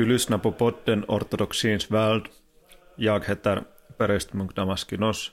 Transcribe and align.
Du 0.00 0.06
lyssnar 0.06 0.38
på 0.38 0.52
podden 0.52 1.04
Ortodoxins 1.08 1.90
värld. 1.90 2.28
Jag 2.96 3.24
heter 3.24 3.64
prästmunk 3.98 4.56
Damaskinos 4.56 5.32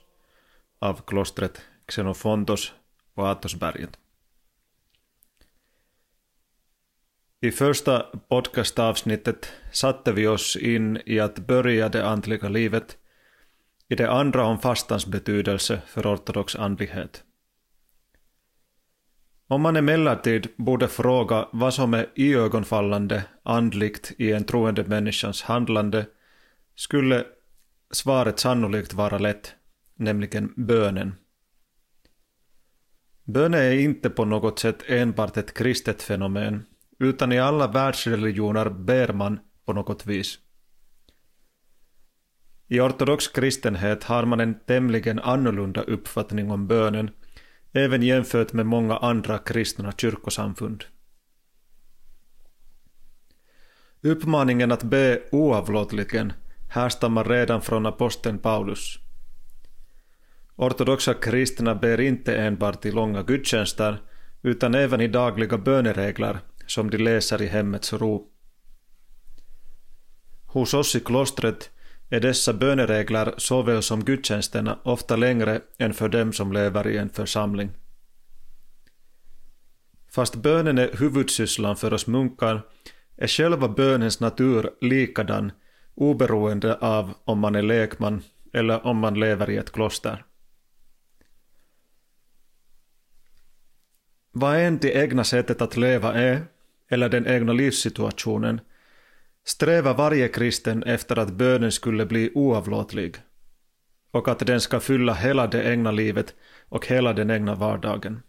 av 0.79 1.01
klostret 1.01 1.61
Xenofontos 1.85 2.73
på 3.15 3.25
Atosberget. 3.25 3.99
I 7.41 7.51
första 7.51 7.99
podcastavsnittet 8.29 9.53
satte 9.71 10.11
vi 10.11 10.27
oss 10.27 10.55
in 10.55 11.01
i 11.05 11.19
att 11.19 11.39
börja 11.39 11.89
det 11.89 12.05
andliga 12.05 12.49
livet, 12.49 12.97
i 13.87 13.95
det 13.95 14.11
andra 14.11 14.45
om 14.45 14.59
fastans 14.59 15.05
betydelse 15.05 15.81
för 15.87 16.13
ortodox 16.13 16.55
andlighet. 16.55 17.23
Om 19.49 19.61
man 19.61 19.75
emellertid 19.75 20.47
borde 20.57 20.87
fråga 20.87 21.47
vad 21.51 21.73
som 21.73 21.93
är 21.93 22.09
iögonfallande 22.15 23.23
andligt 23.43 24.11
i 24.17 24.31
en 24.31 24.43
troende 24.43 24.83
människans 24.83 25.41
handlande 25.41 26.05
skulle 26.75 27.25
svaret 27.91 28.39
sannolikt 28.39 28.93
vara 28.93 29.17
lätt, 29.17 29.55
nämligen 29.95 30.53
bönen. 30.55 31.15
Bönen 33.23 33.61
är 33.61 33.71
inte 33.71 34.09
på 34.09 34.25
något 34.25 34.59
sätt 34.59 34.83
enbart 34.87 35.37
ett 35.37 35.53
kristet 35.53 36.01
fenomen, 36.01 36.65
utan 36.99 37.31
i 37.31 37.39
alla 37.39 37.67
världsreligioner 37.67 38.69
ber 38.69 39.13
man 39.13 39.39
på 39.65 39.73
något 39.73 40.05
vis. 40.05 40.39
I 42.67 42.79
ortodox 42.79 43.27
kristenhet 43.27 44.03
har 44.03 44.25
man 44.25 44.39
en 44.39 44.59
tämligen 44.59 45.19
annorlunda 45.19 45.81
uppfattning 45.81 46.51
om 46.51 46.67
bönen 46.67 47.11
även 47.73 48.03
jämfört 48.03 48.53
med 48.53 48.65
många 48.65 48.97
andra 48.97 49.37
kristna 49.37 49.91
kyrkosamfund. 49.91 50.83
Uppmaningen 54.01 54.71
att 54.71 54.83
be 54.83 55.21
oavlåtligen 55.31 56.33
härstammar 56.69 57.23
redan 57.23 57.61
från 57.61 57.85
aposteln 57.85 58.39
Paulus. 58.39 58.99
Ortodoxa 60.55 61.13
kristna 61.13 61.75
ber 61.75 62.01
inte 62.01 62.37
enbart 62.37 62.85
i 62.85 62.91
långa 62.91 63.23
gudstjänster 63.23 64.01
utan 64.41 64.75
även 64.75 65.01
i 65.01 65.07
dagliga 65.07 65.57
böneregler 65.57 66.39
som 66.65 66.89
de 66.89 66.97
läser 66.97 67.41
i 67.41 67.47
hemmets 67.47 67.93
ro. 67.93 68.27
Hos 70.45 70.73
oss 70.73 70.95
i 70.95 70.99
klostret 70.99 71.69
är 72.09 72.19
dessa 72.19 72.53
böneregler 72.53 73.33
såväl 73.37 73.81
som 73.81 74.03
gudstjänsterna 74.03 74.79
ofta 74.83 75.15
längre 75.15 75.61
än 75.77 75.93
för 75.93 76.09
dem 76.09 76.33
som 76.33 76.53
lever 76.53 76.87
i 76.87 76.97
en 76.97 77.09
församling. 77.09 77.71
Fast 80.11 80.35
bönen 80.35 80.77
är 80.77 80.97
huvudsysslan 80.97 81.75
för 81.75 81.93
oss 81.93 82.07
munkar 82.07 82.61
är 83.17 83.27
själva 83.27 83.67
bönens 83.67 84.19
natur 84.19 84.69
likadan 84.81 85.51
oberoende 85.95 86.75
av 86.75 87.13
om 87.23 87.39
man 87.39 87.55
är 87.55 87.61
lekman 87.61 88.23
eller 88.53 88.85
om 88.85 88.97
man 88.97 89.19
lever 89.19 89.49
i 89.49 89.57
ett 89.57 89.71
kloster. 89.71 90.25
Vad 94.31 94.59
än 94.59 94.77
det 94.77 94.91
egna 94.91 95.23
sättet 95.23 95.61
att 95.61 95.77
leva 95.77 96.13
är, 96.13 96.45
eller 96.89 97.09
den 97.09 97.27
egna 97.27 97.53
livssituationen, 97.53 98.61
sträva 99.47 99.93
varje 99.93 100.27
kristen 100.27 100.83
efter 100.83 101.19
att 101.19 101.33
bönen 101.33 101.71
skulle 101.71 102.05
bli 102.05 102.31
oavlåtlig 102.35 103.15
och 104.11 104.27
att 104.27 104.39
den 104.39 104.61
ska 104.61 104.79
fylla 104.79 105.13
hela 105.13 105.47
det 105.47 105.63
egna 105.63 105.91
livet 105.91 106.35
och 106.69 106.87
hela 106.87 107.13
den 107.13 107.31
egna 107.31 107.55
vardagen. 107.55 108.21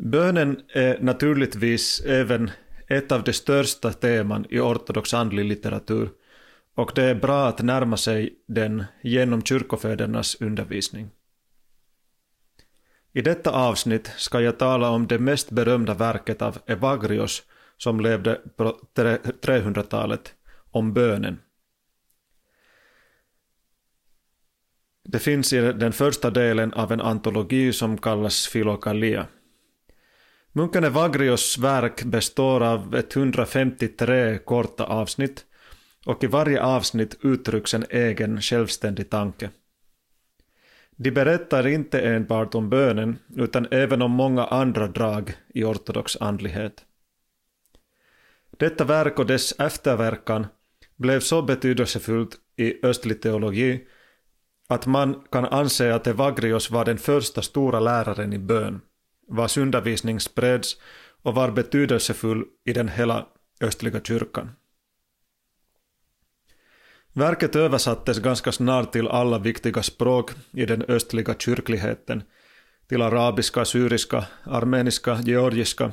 Bönen 0.00 0.60
är 0.68 1.00
naturligtvis 1.00 2.00
även 2.00 2.50
ett 2.88 3.12
av 3.12 3.22
de 3.22 3.32
största 3.32 3.92
teman 3.92 4.46
i 4.50 4.60
ortodox 4.60 5.14
andlig 5.14 5.44
litteratur 5.44 6.10
och 6.74 6.92
det 6.94 7.04
är 7.04 7.14
bra 7.14 7.48
att 7.48 7.62
närma 7.62 7.96
sig 7.96 8.34
den 8.46 8.84
genom 9.02 9.42
kyrkofädernas 9.42 10.36
undervisning. 10.40 11.10
I 13.16 13.22
detta 13.22 13.50
avsnitt 13.50 14.12
ska 14.16 14.40
jag 14.40 14.58
tala 14.58 14.90
om 14.90 15.06
det 15.06 15.18
mest 15.18 15.50
berömda 15.50 15.94
verket 15.94 16.42
av 16.42 16.58
Evagrios 16.66 17.42
som 17.76 18.00
levde 18.00 18.40
på 18.56 18.78
300-talet, 19.42 20.34
om 20.70 20.92
bönen. 20.92 21.40
Det 25.04 25.18
finns 25.18 25.52
i 25.52 25.60
den 25.60 25.92
första 25.92 26.30
delen 26.30 26.72
av 26.72 26.92
en 26.92 27.00
antologi 27.00 27.72
som 27.72 27.98
kallas 27.98 28.46
Filokalia. 28.46 29.26
Munken 30.52 30.84
Evagrios 30.84 31.58
verk 31.58 32.04
består 32.04 32.62
av 32.62 32.94
153 32.94 34.38
korta 34.38 34.84
avsnitt 34.84 35.44
och 36.06 36.24
i 36.24 36.26
varje 36.26 36.62
avsnitt 36.62 37.18
uttrycks 37.22 37.74
en 37.74 37.84
egen 37.90 38.40
självständig 38.40 39.10
tanke. 39.10 39.50
De 40.96 41.10
berättar 41.10 41.66
inte 41.66 42.00
enbart 42.00 42.54
om 42.54 42.70
bönen 42.70 43.18
utan 43.36 43.66
även 43.70 44.02
om 44.02 44.10
många 44.10 44.44
andra 44.44 44.86
drag 44.86 45.34
i 45.54 45.64
ortodox 45.64 46.16
andlighet. 46.20 46.84
Detta 48.58 48.84
verk 48.84 49.18
och 49.18 49.26
dess 49.26 49.52
efterverkan 49.60 50.46
blev 50.96 51.20
så 51.20 51.42
betydelsefullt 51.42 52.36
i 52.56 52.86
östlig 52.86 53.22
teologi 53.22 53.86
att 54.68 54.86
man 54.86 55.24
kan 55.30 55.44
anse 55.44 55.94
att 55.94 56.06
Evagrios 56.06 56.70
var 56.70 56.84
den 56.84 56.98
första 56.98 57.42
stora 57.42 57.80
läraren 57.80 58.32
i 58.32 58.38
bön, 58.38 58.80
vars 59.28 59.58
undervisning 59.58 60.20
spreds 60.20 60.76
och 61.22 61.34
var 61.34 61.50
betydelsefull 61.50 62.44
i 62.64 62.72
den 62.72 62.88
hela 62.88 63.26
östliga 63.60 64.00
kyrkan. 64.00 64.50
Verket 67.16 67.56
översattes 67.56 68.18
ganska 68.18 68.52
snart 68.52 68.92
till 68.92 69.08
alla 69.08 69.38
viktiga 69.38 69.82
språk 69.82 70.30
i 70.52 70.66
den 70.66 70.82
östliga 70.82 71.34
kyrkligheten, 71.38 72.22
till 72.88 73.02
arabiska, 73.02 73.64
syriska, 73.64 74.24
armeniska, 74.44 75.20
georgiska 75.20 75.92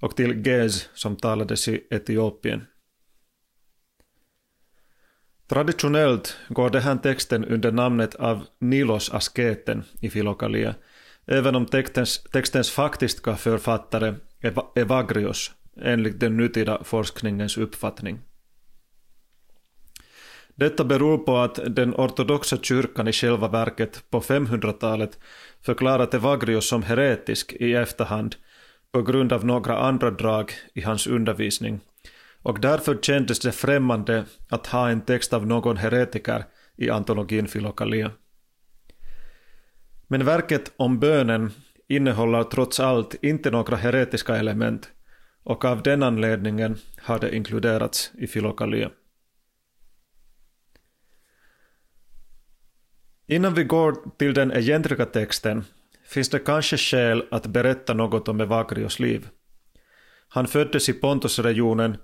och 0.00 0.16
till 0.16 0.46
gez 0.46 0.88
som 0.94 1.16
talades 1.16 1.68
i 1.68 1.86
Etiopien. 1.90 2.66
Traditionellt 5.48 6.36
går 6.48 6.70
den 6.70 6.82
här 6.82 6.96
texten 6.96 7.44
under 7.44 7.72
namnet 7.72 8.14
av 8.14 8.46
Nilos 8.60 9.10
asketen 9.10 9.84
i 10.00 10.10
Filokalia, 10.10 10.74
även 11.26 11.54
om 11.54 11.66
textens, 11.66 12.22
textens 12.22 12.70
faktiska 12.70 13.36
författare 13.36 14.14
är 14.40 14.80
Evagrios, 14.80 15.52
enligt 15.80 16.20
den 16.20 16.36
nutida 16.36 16.84
forskningens 16.84 17.58
uppfattning. 17.58 18.20
Detta 20.62 20.84
beror 20.84 21.18
på 21.18 21.36
att 21.36 21.58
den 21.76 21.94
ortodoxa 21.94 22.56
kyrkan 22.56 23.08
i 23.08 23.12
själva 23.12 23.48
verket 23.48 24.04
på 24.10 24.20
500-talet 24.20 25.18
förklarat 25.62 26.14
Evagrius 26.14 26.68
som 26.68 26.82
heretisk 26.82 27.52
i 27.52 27.74
efterhand 27.74 28.36
på 28.92 29.02
grund 29.02 29.32
av 29.32 29.44
några 29.44 29.78
andra 29.78 30.10
drag 30.10 30.52
i 30.74 30.80
hans 30.80 31.06
undervisning 31.06 31.80
och 32.42 32.60
därför 32.60 32.98
kändes 33.02 33.40
det 33.40 33.52
främmande 33.52 34.24
att 34.50 34.66
ha 34.66 34.90
en 34.90 35.00
text 35.00 35.32
av 35.32 35.46
någon 35.46 35.76
heretiker 35.76 36.44
i 36.76 36.90
antologin 36.90 37.48
Filokalia. 37.48 38.10
Men 40.06 40.24
verket 40.24 40.72
om 40.76 40.98
bönen 40.98 41.50
innehåller 41.88 42.44
trots 42.44 42.80
allt 42.80 43.14
inte 43.24 43.50
några 43.50 43.76
heretiska 43.76 44.36
element 44.36 44.90
och 45.42 45.64
av 45.64 45.82
den 45.82 46.02
anledningen 46.02 46.76
har 46.98 47.18
det 47.18 47.36
inkluderats 47.36 48.12
i 48.18 48.26
Filokalia. 48.26 48.90
Innan 53.32 53.54
vi 53.54 53.64
går 53.64 53.96
till 54.18 54.34
den 54.34 54.52
egentliga 54.52 55.06
texten 55.06 55.64
finns 56.04 56.28
det 56.28 56.38
kanske 56.38 56.76
skäl 56.76 57.24
att 57.30 57.46
berätta 57.46 57.94
något 57.94 58.28
om 58.28 58.40
Evagrios 58.40 58.98
liv. 58.98 59.28
Han 60.28 60.46
föddes 60.46 60.88
i 60.88 60.92
Pontosregionen, 60.92 61.96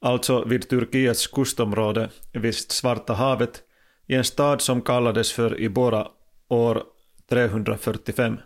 alltså 0.00 0.44
vid 0.44 0.68
Turkiets 0.68 1.26
kustområde 1.26 2.10
vid 2.32 2.54
Svarta 2.54 3.12
havet, 3.12 3.62
i 4.06 4.14
en 4.14 4.24
stad 4.24 4.60
som 4.60 4.82
kallades 4.82 5.32
för 5.32 5.60
Ibora 5.60 6.08
år 6.48 6.82
345. 7.28 8.38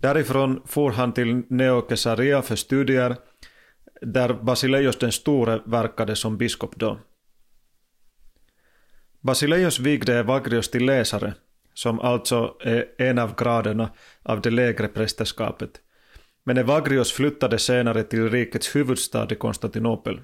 Därifrån 0.00 0.62
for 0.66 0.90
han 0.90 1.12
till 1.12 1.42
Neo 1.48 1.86
för 2.42 2.56
studier, 2.56 3.16
där 4.00 4.32
Basileios 4.32 4.96
den 4.96 5.12
store 5.12 5.60
verkade 5.66 6.16
som 6.16 6.36
biskop 6.38 6.76
då. 6.76 6.98
Basileios 9.20 9.78
vigde 9.78 10.18
Evagrios 10.18 10.70
till 10.70 10.86
läsare, 10.86 11.34
som 11.74 12.00
alltså 12.00 12.56
är 12.60 12.86
en 12.98 13.18
av 13.18 13.34
graderna 13.34 13.90
av 14.22 14.40
det 14.40 14.50
lägre 14.50 14.88
prästerskapet. 14.88 15.70
Men 16.44 16.58
Evagrios 16.58 17.12
flyttade 17.12 17.58
senare 17.58 18.02
till 18.02 18.30
rikets 18.30 18.76
huvudstad 18.76 19.32
i 19.32 19.34
Konstantinopel. 19.34 20.20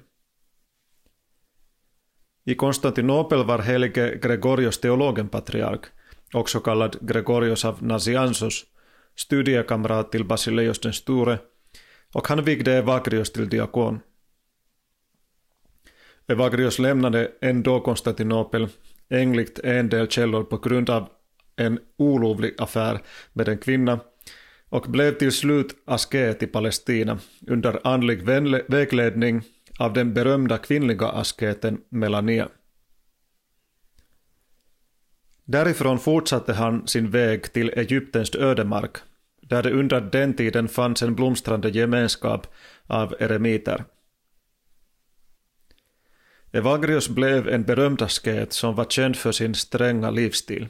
I 2.45 2.55
Konstantinopel 2.55 3.43
var 3.43 3.59
helige 3.59 4.17
Gregorios 4.17 4.79
teologen 4.79 5.29
patriark, 5.29 5.85
också 6.33 6.59
kallad 6.59 6.97
Gregorios 7.01 7.65
av 7.65 7.83
Nazianzos, 7.83 8.65
studiekamrat 9.15 10.11
till 10.11 10.25
Basileios 10.25 10.79
den 10.79 10.93
store, 10.93 11.39
och 12.13 12.27
han 12.27 12.43
vigde 12.43 12.73
Evagrios 12.73 13.31
till 13.31 13.49
diakon. 13.49 13.99
Evagrios 16.27 16.79
lämnade 16.79 17.31
ändå 17.41 17.79
Konstantinopel 17.79 18.67
enligt 19.09 19.59
en 19.59 19.89
del 19.89 20.07
källor 20.07 20.43
på 20.43 20.57
grund 20.57 20.89
av 20.89 21.09
en 21.55 21.79
olovlig 21.97 22.53
affär 22.57 22.99
med 23.33 23.47
en 23.47 23.57
kvinna 23.57 23.99
och 24.69 24.81
blev 24.81 25.17
till 25.17 25.31
slut 25.31 25.75
asket 25.85 26.43
i 26.43 26.47
Palestina 26.47 27.19
under 27.47 27.87
andlig 27.87 28.23
vägledning 28.67 29.41
av 29.79 29.93
den 29.93 30.13
berömda 30.13 30.57
kvinnliga 30.57 31.07
asketen 31.07 31.81
Melania. 31.89 32.49
Därifrån 35.45 35.99
fortsatte 35.99 36.53
han 36.53 36.87
sin 36.87 37.09
väg 37.09 37.53
till 37.53 37.69
Egyptens 37.69 38.35
ödemark, 38.35 38.97
där 39.41 39.63
det 39.63 39.71
under 39.71 40.01
den 40.01 40.33
tiden 40.33 40.67
fanns 40.67 41.03
en 41.03 41.15
blomstrande 41.15 41.69
gemenskap 41.69 42.47
av 42.87 43.15
eremiter. 43.19 43.83
Evagrius 46.55 47.09
blev 47.09 47.47
en 47.47 47.63
berömd 47.63 48.01
asket 48.01 48.53
som 48.53 48.75
var 48.75 48.85
känd 48.85 49.15
för 49.15 49.31
sin 49.31 49.55
stränga 49.55 50.09
livsstil. 50.09 50.67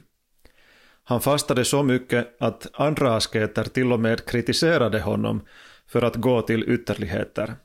Han 1.03 1.21
fastade 1.21 1.65
så 1.65 1.83
mycket 1.83 2.35
att 2.39 2.68
andra 2.74 3.15
asketer 3.15 3.63
till 3.63 3.91
och 3.91 4.00
med 4.00 4.25
kritiserade 4.25 5.00
honom 5.00 5.41
för 5.88 6.01
att 6.01 6.15
gå 6.15 6.41
till 6.41 6.69
ytterligheter. 6.69 7.56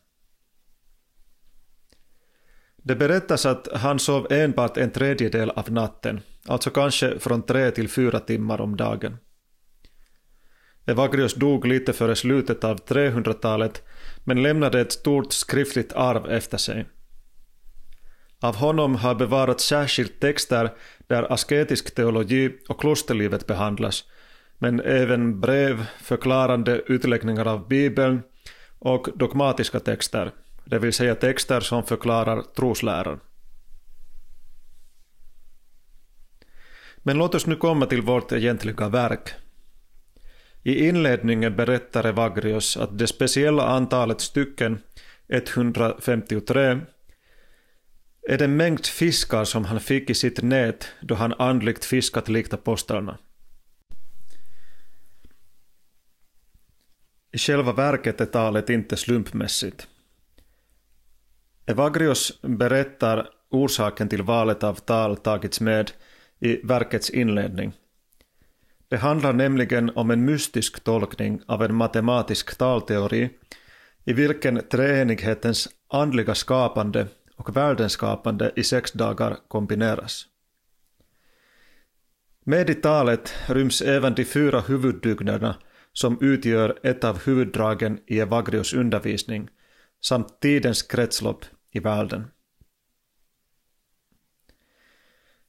Det 2.77 2.97
berättas 2.97 3.47
att 3.47 3.69
han 3.73 3.99
sov 3.99 4.27
enbart 4.33 4.77
en 4.77 4.91
tredjedel 4.91 5.51
av 5.51 5.73
natten, 5.73 6.21
alltså 6.47 6.71
kanske 6.71 7.19
från 7.19 7.43
tre 7.43 7.71
till 7.71 7.89
fyra 7.89 8.21
timmar 8.21 8.61
om 8.61 8.77
dagen. 8.77 9.17
Evagrius 10.87 11.35
dog 11.35 11.67
lite 11.67 11.93
före 11.93 12.17
slutet 12.17 12.65
av 12.65 12.85
300-talet 12.85 13.83
men 14.25 14.43
lämnade 14.43 14.81
ett 14.81 14.93
stort 14.93 15.33
skriftligt 15.33 15.93
arv 15.93 16.31
efter 16.31 16.59
sig. 16.59 16.87
Av 18.41 18.57
honom 18.57 18.95
har 18.95 19.15
bevarats 19.15 19.65
särskilt 19.65 20.21
texter 20.21 20.71
där 21.07 21.33
asketisk 21.33 21.95
teologi 21.95 22.59
och 22.69 22.81
klosterlivet 22.81 23.47
behandlas, 23.47 24.05
men 24.59 24.81
även 24.81 25.41
brev, 25.41 25.87
förklarande 26.03 26.83
utläggningar 26.87 27.49
av 27.49 27.69
Bibeln 27.69 28.23
och 28.79 29.09
dogmatiska 29.15 29.81
texter, 29.81 30.33
det 30.65 30.79
vill 30.79 30.93
säga 30.93 31.15
texter 31.15 31.61
som 31.61 31.85
förklarar 31.85 32.43
trosläran. 32.43 33.21
Men 36.99 37.19
låt 37.19 37.35
oss 37.35 37.47
nu 37.47 37.57
komma 37.57 37.87
till 37.87 38.03
vårt 38.03 38.33
egentliga 38.33 38.89
verk. 38.89 39.35
I 40.63 40.89
inledningen 40.89 41.57
berättar 41.57 42.05
Evagrios 42.05 42.77
att 42.77 42.99
det 42.99 43.07
speciella 43.07 43.67
antalet 43.67 44.21
stycken, 44.21 44.79
153, 45.29 46.81
är 48.29 48.39
den 48.39 48.57
mängd 48.57 48.87
fiskar 48.87 49.45
som 49.45 49.65
han 49.65 49.81
fick 49.81 50.11
i 50.11 50.15
sitt 50.15 50.43
nät 50.43 50.89
då 51.01 51.15
han 51.15 51.35
andligt 51.39 51.85
fiskat 51.85 52.29
likt 52.29 52.53
apostlarna. 52.53 53.19
I 57.33 57.39
själva 57.39 57.73
verket 57.73 58.21
är 58.21 58.27
talet 58.27 58.71
inte 58.71 58.97
slumpmässigt. 58.97 59.89
Evagrios 61.67 62.43
berättar 62.43 63.29
orsaken 63.51 64.09
till 64.09 64.23
valet 64.23 64.65
av 64.65 64.75
tal 64.75 65.17
tagits 65.17 65.61
med 65.61 65.91
i 66.41 66.67
verkets 66.67 67.11
inledning. 67.11 67.73
Det 68.89 68.97
handlar 68.97 69.33
nämligen 69.33 69.91
om 69.91 70.11
en 70.11 70.25
mystisk 70.25 70.85
tolkning 70.85 71.41
av 71.47 71.63
en 71.63 71.75
matematisk 71.75 72.59
talteori 72.59 73.31
i 74.05 74.13
vilken 74.13 74.63
treenighetens 74.71 75.69
andliga 75.89 76.35
skapande 76.35 77.07
och 77.39 77.57
världens 77.57 77.93
skapande 77.93 78.53
i 78.57 78.65
sex 78.65 78.93
dagar 78.93 79.37
kombineras. 79.49 80.27
Med 82.45 82.71
i 82.71 82.75
talet 82.75 83.35
ryms 83.47 83.83
även 83.83 84.15
de 84.15 84.25
fyra 84.25 84.61
huvuddygderna 84.61 85.57
som 85.93 86.19
utgör 86.21 86.79
ett 86.83 87.05
av 87.05 87.25
huvuddragen 87.25 88.01
i 88.07 88.21
Evagrios 88.21 88.75
undervisning 88.75 89.49
samt 90.01 90.41
tidens 90.41 90.83
kretslopp 90.83 91.45
i 91.71 91.81
världen. 91.81 92.25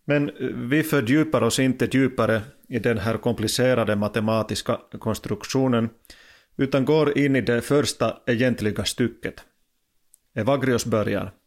Men 0.06 0.32
vi 0.70 0.84
fördjupar 0.84 1.42
oss 1.42 1.60
inte 1.60 1.90
djupare 1.92 2.42
i 2.68 2.80
den 2.80 2.98
här 2.98 3.18
komplicerade 3.18 3.96
matematiska 3.96 4.80
konstruktionen 5.00 5.90
utan 6.58 6.86
går 6.86 7.18
in 7.18 7.36
i 7.36 7.42
det 7.42 7.62
första 7.62 8.18
egentliga 8.26 8.86
stycket. 8.86 9.46
Evagrios 10.34 10.86
börjar. 10.86 11.39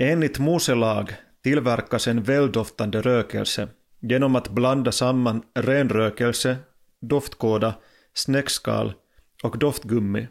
Enligt 0.00 0.38
Mose 0.38 0.74
lag 0.74 1.12
tillverkas 1.42 2.08
en 2.08 2.22
väldoftande 2.22 3.00
rökelse 3.00 3.68
genom 4.00 4.36
att 4.36 4.48
blanda 4.48 4.92
samman 4.92 5.42
renrökelse, 5.54 6.56
doftkåda, 7.00 7.74
snäckskal 8.14 8.94
och 9.42 9.58
doftgummi, 9.58 10.28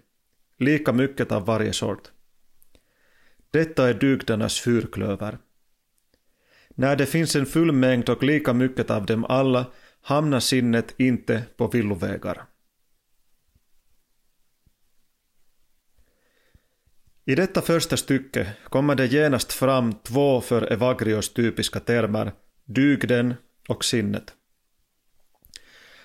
lika 0.57 0.93
mycket 0.93 1.31
av 1.31 1.45
varje 1.45 1.73
sort. 1.73 2.11
Detta 3.51 3.89
är 3.89 3.93
dygdernas 3.93 4.59
fyrklöver. 4.59 5.37
När 6.69 6.95
det 6.95 7.05
finns 7.05 7.35
en 7.35 7.45
full 7.45 7.71
mängd 7.71 8.09
och 8.09 8.23
lika 8.23 8.53
mycket 8.53 8.91
av 8.91 9.05
dem 9.05 9.25
alla 9.25 9.65
hamnar 10.01 10.39
sinnet 10.39 10.95
inte 10.97 11.43
på 11.57 11.67
villovägar. 11.67 12.45
I 17.29 17.35
detta 17.35 17.61
första 17.61 17.97
stycke 17.97 18.53
kommer 18.63 18.95
det 18.95 19.05
genast 19.05 19.53
fram 19.53 19.93
två 19.93 20.41
för 20.41 20.71
Evagrios 20.73 21.33
typiska 21.33 21.79
termer, 21.79 22.31
dygden 22.65 23.33
och 23.69 23.85
sinnet. 23.85 24.33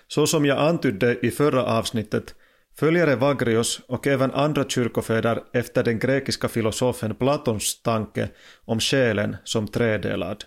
Så 0.07 0.27
som 0.27 0.45
jag 0.47 0.59
antydde 0.59 1.27
i 1.27 1.31
förra 1.31 1.65
avsnittet 1.65 2.35
följer 2.79 3.07
Evagrios 3.07 3.81
och 3.89 4.07
även 4.07 4.31
andra 4.31 4.69
kyrkofäder 4.69 5.43
efter 5.53 5.85
den 5.85 5.99
grekiska 5.99 6.49
filosofen 6.49 7.15
Platons 7.15 7.83
tanke 7.83 8.29
om 8.65 8.81
själen 8.81 9.37
som 9.45 9.69
tredelad. 9.69 10.45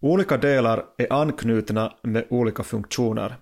Olika 0.00 0.36
delar 0.36 0.84
är 0.98 1.12
anknutna 1.12 1.96
med 2.02 2.26
olika 2.30 2.62
funktioner. 2.62 3.36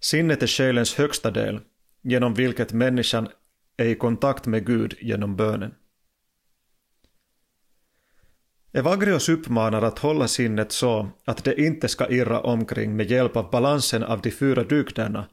Sinnet 0.00 0.42
är 0.42 0.46
själens 0.46 0.94
högsta 0.94 1.30
del, 1.30 1.60
genom 2.02 2.34
vilket 2.34 2.72
människan 2.72 3.28
är 3.80 3.84
i 3.84 3.94
kontakt 3.94 4.46
med 4.46 4.66
Gud 4.66 4.94
genom 5.00 5.36
bönen. 5.36 5.74
Evagrios 8.72 9.28
uppmanar 9.28 9.82
att 9.82 9.98
hålla 9.98 10.28
sinnet 10.28 10.72
så 10.72 11.08
att 11.24 11.44
det 11.44 11.60
inte 11.60 11.88
ska 11.88 12.08
irra 12.08 12.40
omkring 12.40 12.96
med 12.96 13.10
hjälp 13.10 13.36
av 13.36 13.50
balansen 13.50 14.02
av 14.02 14.20
de 14.20 14.30
fyra 14.30 14.64
dygderna 14.64 15.26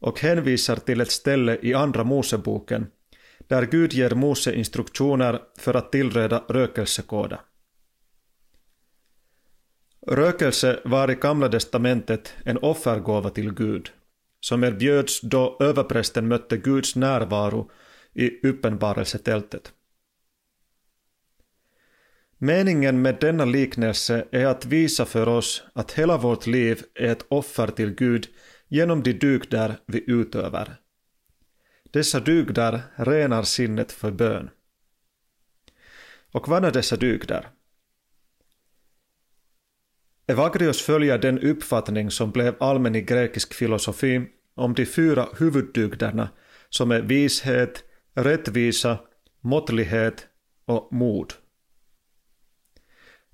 och 0.00 0.20
hänvisar 0.20 0.76
till 0.76 1.00
ett 1.00 1.10
ställe 1.10 1.58
i 1.62 1.74
Andra 1.74 2.04
Moseboken 2.04 2.86
där 3.48 3.66
Gud 3.66 3.92
ger 3.92 4.10
Mose 4.10 4.54
instruktioner 4.54 5.40
för 5.58 5.74
att 5.74 5.92
tillreda 5.92 6.44
rökelsekåda. 6.48 7.40
Rökelse 10.06 10.80
var 10.84 11.10
i 11.10 11.14
Gamla 11.14 11.48
testamentet 11.48 12.34
en 12.44 12.58
offergåva 12.58 13.30
till 13.30 13.54
Gud, 13.54 13.90
som 14.40 14.64
erbjöds 14.64 15.20
då 15.20 15.56
överprästen 15.60 16.28
mötte 16.28 16.56
Guds 16.56 16.96
närvaro 16.96 17.70
i 18.14 18.46
uppenbarelsetältet. 18.48 19.72
Meningen 22.38 23.02
med 23.02 23.16
denna 23.20 23.44
liknelse 23.44 24.26
är 24.30 24.46
att 24.46 24.66
visa 24.66 25.04
för 25.04 25.28
oss 25.28 25.64
att 25.72 25.92
hela 25.92 26.16
vårt 26.16 26.46
liv 26.46 26.82
är 26.94 27.12
ett 27.12 27.26
offer 27.28 27.66
till 27.66 27.94
Gud 27.94 28.28
genom 28.68 29.02
de 29.02 29.12
dygder 29.12 29.76
vi 29.86 30.04
utövar. 30.06 30.76
Dessa 31.90 32.20
dygder 32.20 32.82
renar 32.96 33.42
sinnet 33.42 33.92
för 33.92 34.10
bön. 34.10 34.50
Och 36.32 36.48
vad 36.48 36.64
är 36.64 36.70
dessa 36.70 36.96
dygder? 36.96 37.48
Evagrios 40.26 40.82
följer 40.82 41.18
den 41.18 41.38
uppfattning 41.38 42.10
som 42.10 42.30
blev 42.30 42.54
allmän 42.60 42.94
i 42.94 43.00
grekisk 43.02 43.54
filosofi 43.54 44.26
om 44.54 44.74
de 44.74 44.86
fyra 44.86 45.28
huvuddygderna 45.38 46.28
som 46.68 46.90
är 46.90 47.00
vishet, 47.00 47.84
rättvisa, 48.14 48.98
måttlighet 49.40 50.26
och 50.64 50.92
mod. 50.92 51.32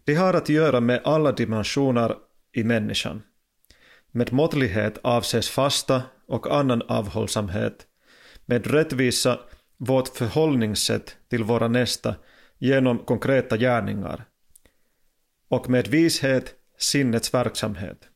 De 0.05 0.15
har 0.15 0.35
att 0.35 0.49
göra 0.49 0.81
med 0.81 1.01
alla 1.05 1.33
dimensioner 1.33 2.17
i 2.53 2.65
människan. 2.65 3.23
Med 4.11 4.33
måttlighet 4.33 4.99
avses 5.03 5.51
fasta 5.51 6.03
och 6.27 6.57
annan 6.57 6.83
avhållsamhet. 6.83 7.87
Med 8.47 8.67
rättvisa 8.67 9.39
vårt 9.77 10.09
förhållningssätt 10.09 11.17
till 11.29 11.45
våra 11.45 11.69
nästa 11.69 12.15
genom 12.59 12.99
konkreta 12.99 13.57
gärningar. 13.57 14.25
Och 15.49 15.71
med 15.71 15.89
vishet 15.89 16.55
sinnets 16.79 17.35
verksamhet. 17.35 18.09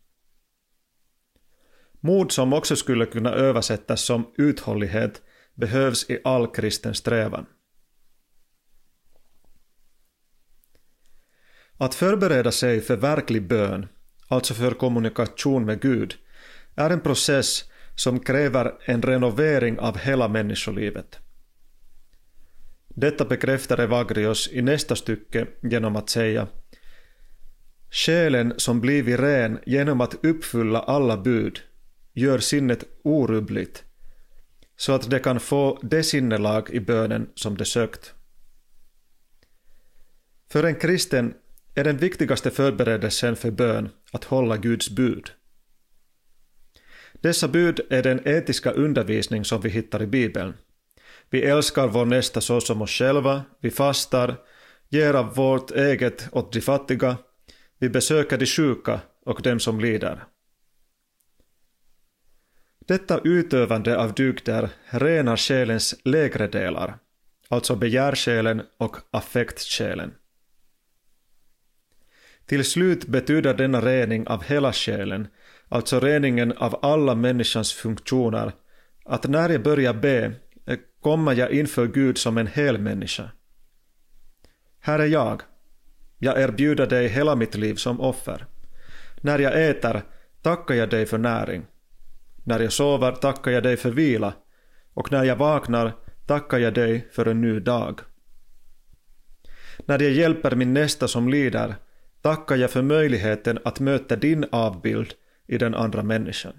Mod 2.01 2.33
som 2.33 2.53
också 2.53 2.77
skulle 2.77 3.07
kunna 3.07 3.31
översättas 3.33 4.01
som 4.01 4.33
uthållighet 4.37 5.23
behövs 5.55 6.11
i 6.11 6.21
all 6.25 6.47
kristen 6.47 6.95
strävan. 6.95 7.47
Att 11.77 11.95
förbereda 11.95 12.53
sig 12.53 12.81
för 12.81 12.97
verklig 12.97 13.49
bön, 13.49 13.87
alltså 14.29 14.55
för 14.55 14.71
kommunikation 14.71 15.65
med 15.65 15.81
Gud, 15.81 16.15
är 16.75 16.91
en 16.91 17.01
process 17.01 17.65
som 17.95 18.21
kräver 18.21 18.75
en 18.85 19.03
renovering 19.03 19.79
av 19.79 19.99
hela 19.99 20.29
människolivet. 20.29 21.19
Detta 22.89 23.25
bekräftar 23.25 23.81
Evagrios 23.81 24.49
i 24.53 24.63
nästa 24.63 24.97
stycke 24.97 25.47
genom 25.63 25.97
att 25.97 26.11
säga 26.11 26.49
Själen 27.91 28.55
som 28.57 28.81
blivit 28.81 29.21
ren 29.21 29.59
genom 29.67 30.01
att 30.01 30.25
uppfylla 30.25 30.81
alla 30.81 31.17
bud 31.17 31.61
gör 32.13 32.39
sinnet 32.39 32.85
orubbligt 33.05 33.85
så 34.77 34.93
att 34.93 35.11
de 35.11 35.21
kan 35.21 35.41
få 35.41 35.79
det 35.83 36.03
sinnelag 36.03 36.71
i 36.71 36.81
bönen 36.81 37.31
som 37.35 37.57
de 37.57 37.65
sökt. 37.65 38.15
För 40.51 40.65
en 40.65 40.75
kristen 40.75 41.35
är 41.75 41.85
den 41.85 41.97
viktigaste 41.97 42.51
förberedelsen 42.51 43.37
för 43.37 43.51
bön 43.51 43.89
att 44.13 44.25
hålla 44.25 44.57
Guds 44.57 44.91
bud. 44.91 45.31
Dessa 47.13 47.49
bud 47.49 47.81
är 47.91 48.03
den 48.03 48.29
etiska 48.29 48.71
undervisning 48.71 49.45
som 49.45 49.61
vi 49.61 49.69
hittar 49.69 50.03
i 50.03 50.07
Bibeln. 50.07 50.55
Vi 51.31 51.43
älskar 51.43 51.89
vår 51.89 52.05
nästa 52.05 52.41
så 52.41 52.61
som 52.61 52.83
oss 52.83 52.91
själva, 52.91 53.43
vi 53.61 53.71
fastar, 53.71 54.37
ger 54.89 55.15
av 55.15 55.35
vårt 55.35 55.71
eget 55.71 56.29
åt 56.33 56.53
de 56.53 56.61
fattiga, 56.61 57.17
vi 57.79 57.89
besöker 57.89 58.39
de 58.39 58.47
sjuka 58.47 59.01
och 59.25 59.43
dem 59.43 59.61
som 59.61 59.81
lider. 59.81 60.25
Detta 62.87 63.21
utövande 63.25 63.99
av 63.99 64.15
dygder 64.15 64.69
renar 64.87 65.37
själens 65.37 65.95
lägre 66.05 66.47
delar, 66.47 66.99
alltså 67.49 67.77
begärsjälen 67.77 68.63
och 68.79 68.97
affektsjälen. 69.11 70.15
Till 72.47 72.65
slut 72.65 73.07
betyder 73.07 73.55
denna 73.55 73.81
rening 73.81 74.27
av 74.27 74.45
hela 74.45 74.73
själen, 74.73 75.29
alltså 75.69 76.01
reningen 76.01 76.53
av 76.53 76.79
alla 76.83 77.15
människans 77.15 77.73
funktioner, 77.73 78.53
att 79.05 79.29
när 79.29 79.49
jag 79.49 79.63
börjar 79.63 79.95
be 79.95 80.33
eh, 80.67 80.79
kommer 81.01 81.35
jag 81.35 81.51
inför 81.51 81.87
Gud 81.87 82.19
som 82.19 82.39
en 82.39 82.47
hel 82.47 82.79
människa. 82.79 83.31
Här 84.81 84.99
är 84.99 85.07
jag. 85.07 85.43
Jag 86.19 86.41
erbjuder 86.41 86.87
dig 86.87 87.09
hela 87.09 87.37
mitt 87.37 87.55
liv 87.55 87.75
som 87.75 88.01
offer. 88.01 88.47
När 89.21 89.39
jag 89.39 89.69
äter 89.69 90.03
tackar 90.43 90.75
jag 90.75 90.91
dig 90.91 91.07
för 91.07 91.19
näring. 91.19 91.67
När 92.45 92.61
jag 92.61 92.73
sover 92.73 93.13
tackar 93.13 93.51
jag 93.51 93.63
dig 93.63 93.77
för 93.77 93.91
vila 93.91 94.35
och 94.95 95.13
när 95.13 95.25
jag 95.25 95.37
vaknar 95.37 95.93
tackar 96.27 96.59
jag 96.59 96.75
dig 96.75 97.09
för 97.13 97.27
en 97.27 97.41
ny 97.41 97.61
dag. 97.61 98.01
När 99.87 100.03
jag 100.03 100.13
hjälper 100.13 100.57
min 100.57 100.75
nästa 100.75 101.09
som 101.09 101.29
lider 101.29 101.75
tackar 102.23 102.57
jag 102.57 102.71
för 102.71 102.83
möjligheten 102.83 103.59
att 103.65 103.81
möta 103.81 104.17
din 104.17 104.45
avbild 104.53 105.15
i 105.47 105.59
den 105.59 105.75
andra 105.75 106.03
människan. 106.03 106.53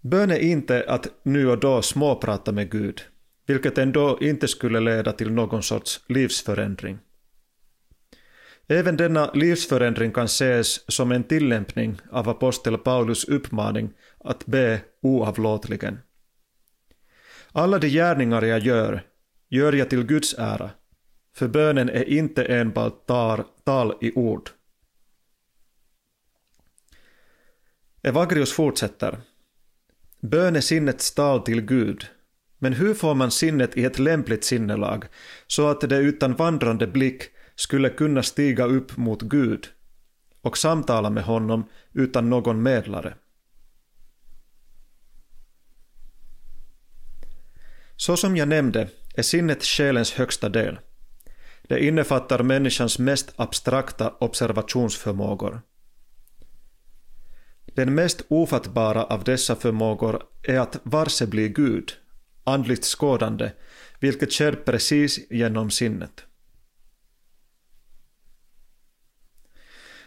Bön 0.00 0.30
är 0.30 0.38
inte 0.38 0.84
att 0.88 1.06
nu 1.22 1.50
och 1.50 1.60
då 1.60 1.82
småprata 1.82 2.52
med 2.52 2.70
Gud, 2.70 3.00
vilket 3.46 3.78
ändå 3.78 4.18
inte 4.20 4.48
skulle 4.48 4.80
leda 4.80 5.12
till 5.12 5.32
någon 5.32 5.62
sorts 5.62 6.00
livsförändring. 6.08 6.98
Även 8.68 8.96
denna 8.96 9.32
livsförändring 9.32 10.12
kan 10.12 10.24
ses 10.24 10.92
som 10.92 11.12
en 11.12 11.24
tillämpning 11.24 12.00
av 12.10 12.28
apostel 12.28 12.78
Paulus 12.78 13.24
uppmaning 13.24 13.92
att 14.18 14.46
be 14.46 14.80
oavlåtligen. 15.02 15.98
Alla 17.52 17.78
de 17.78 17.88
gärningar 17.88 18.42
jag 18.42 18.60
gör, 18.60 19.02
gör 19.48 19.72
jag 19.72 19.90
till 19.90 20.04
Guds 20.04 20.34
ära, 20.38 20.70
för 21.36 21.48
bönen 21.48 21.88
är 21.88 22.08
inte 22.08 22.44
enbart 22.44 23.06
tar, 23.06 23.44
tal 23.64 23.94
i 24.00 24.12
ord. 24.12 24.50
Evagrius 28.02 28.52
fortsätter. 28.52 29.20
Bön 30.20 30.56
är 30.56 30.60
sinnets 30.60 31.14
tal 31.14 31.40
till 31.40 31.60
Gud, 31.60 32.06
men 32.58 32.72
hur 32.72 32.94
får 32.94 33.14
man 33.14 33.30
sinnet 33.30 33.76
i 33.76 33.84
ett 33.84 33.98
lämpligt 33.98 34.44
sinnelag 34.44 35.04
så 35.46 35.68
att 35.68 35.80
det 35.80 35.96
utan 35.96 36.34
vandrande 36.34 36.86
blick 36.86 37.33
skulle 37.56 37.90
kunna 37.90 38.22
stiga 38.22 38.64
upp 38.64 38.96
mot 38.96 39.22
Gud 39.22 39.68
och 40.40 40.58
samtala 40.58 41.10
med 41.10 41.24
honom 41.24 41.64
utan 41.92 42.30
någon 42.30 42.62
medlare? 42.62 43.14
Så 47.96 48.16
som 48.16 48.36
jag 48.36 48.48
nämnde 48.48 48.88
är 49.14 49.22
sinnet 49.22 49.64
själens 49.64 50.12
högsta 50.12 50.48
del. 50.48 50.78
Det 51.62 51.84
innefattar 51.84 52.42
människans 52.42 52.98
mest 52.98 53.32
abstrakta 53.36 54.14
observationsförmågor. 54.20 55.60
Den 57.64 57.94
mest 57.94 58.22
ofattbara 58.28 59.04
av 59.04 59.24
dessa 59.24 59.56
förmågor 59.56 60.22
är 60.42 60.58
att 60.58 60.80
varse 60.82 61.26
bli 61.26 61.48
Gud, 61.48 61.92
andligt 62.44 62.84
skådande, 62.84 63.52
vilket 64.00 64.32
sker 64.32 64.52
precis 64.52 65.30
genom 65.30 65.70
sinnet. 65.70 66.24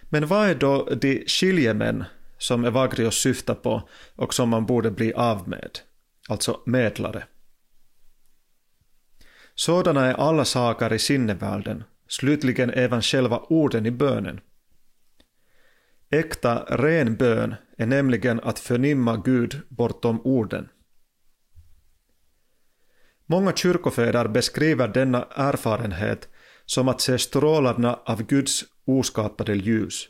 Men 0.10 0.28
vad 0.28 0.50
är 0.50 0.56
då 0.56 0.86
de 1.02 1.24
skiljemän 1.28 2.04
som 2.38 2.66
Evagrios 2.66 3.16
syftar 3.16 3.56
på 3.56 3.90
och 4.16 4.34
som 4.34 4.50
man 4.50 4.66
borde 4.66 4.92
bli 4.92 5.14
av 5.14 5.50
med, 5.50 5.80
alltså 6.30 6.62
medlare? 6.66 7.24
Sådana 9.56 10.06
är 10.06 10.14
alla 10.14 10.46
saker 10.46 10.94
i 10.94 11.00
sinnevärlden, 11.00 11.84
slutligen 12.08 12.70
även 12.70 13.02
själva 13.02 13.40
orden 13.40 13.86
i 13.86 13.92
bönen. 13.92 14.40
Äkta, 16.10 16.64
ren 16.70 17.16
bön 17.16 17.56
är 17.78 17.86
nämligen 17.86 18.40
att 18.40 18.60
förnimma 18.60 19.22
Gud 19.26 19.62
bortom 19.70 20.22
orden. 20.24 20.70
Många 23.26 23.56
kyrkofäder 23.56 24.28
beskriver 24.28 24.88
denna 24.88 25.28
erfarenhet 25.36 26.30
som 26.66 26.88
att 26.88 27.02
se 27.02 27.18
strålarna 27.18 28.00
av 28.06 28.24
Guds 28.24 28.66
oskapade 28.88 29.56
ljus. 29.56 30.10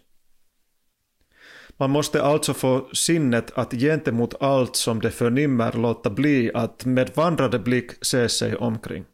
Man 1.77 1.89
måste 1.89 2.23
alltså 2.23 2.53
få 2.53 2.89
sinnet 2.93 3.51
att 3.57 3.71
gentemot 3.71 4.41
allt 4.41 4.75
som 4.75 4.99
det 4.99 5.11
förnimmer 5.11 5.73
låta 5.73 6.09
bli 6.09 6.51
att 6.53 6.85
med 6.85 7.11
vandrade 7.15 7.59
blick 7.59 8.05
se 8.05 8.29
sig 8.29 8.55
omkring. 8.55 9.05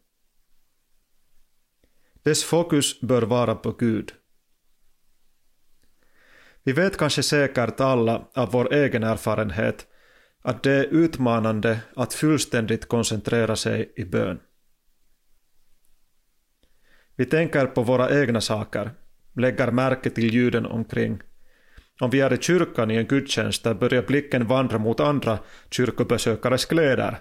Dess 2.22 2.44
fokus 2.44 3.00
bör 3.00 3.22
vara 3.22 3.54
på 3.54 3.72
Gud. 3.72 4.12
Vi 6.62 6.72
vet 6.72 6.96
kanske 6.96 7.22
säkert 7.22 7.80
alla 7.80 8.28
av 8.34 8.50
vår 8.50 8.74
egen 8.74 9.02
erfarenhet 9.02 9.86
att 10.42 10.62
det 10.62 10.72
är 10.72 10.84
utmanande 10.84 11.80
att 11.96 12.14
fullständigt 12.14 12.88
koncentrera 12.88 13.56
sig 13.56 13.92
i 13.96 14.04
bön. 14.04 14.40
Vi 17.16 17.26
tänker 17.26 17.66
på 17.66 17.82
våra 17.82 18.20
egna 18.20 18.40
saker, 18.40 18.90
lägger 19.34 19.70
märke 19.70 20.10
till 20.10 20.34
ljuden 20.34 20.66
omkring. 20.66 21.20
Om 22.00 22.10
vi 22.10 22.20
är 22.20 22.32
i 22.32 22.38
kyrkan 22.38 22.90
i 22.90 22.96
en 22.96 23.06
gudstjänst 23.06 23.64
där 23.64 23.74
börjar 23.74 24.02
blicken 24.02 24.46
vandra 24.46 24.78
mot 24.78 25.00
andra 25.00 25.38
kyrkobesökares 25.70 26.64
kläder. 26.64 27.18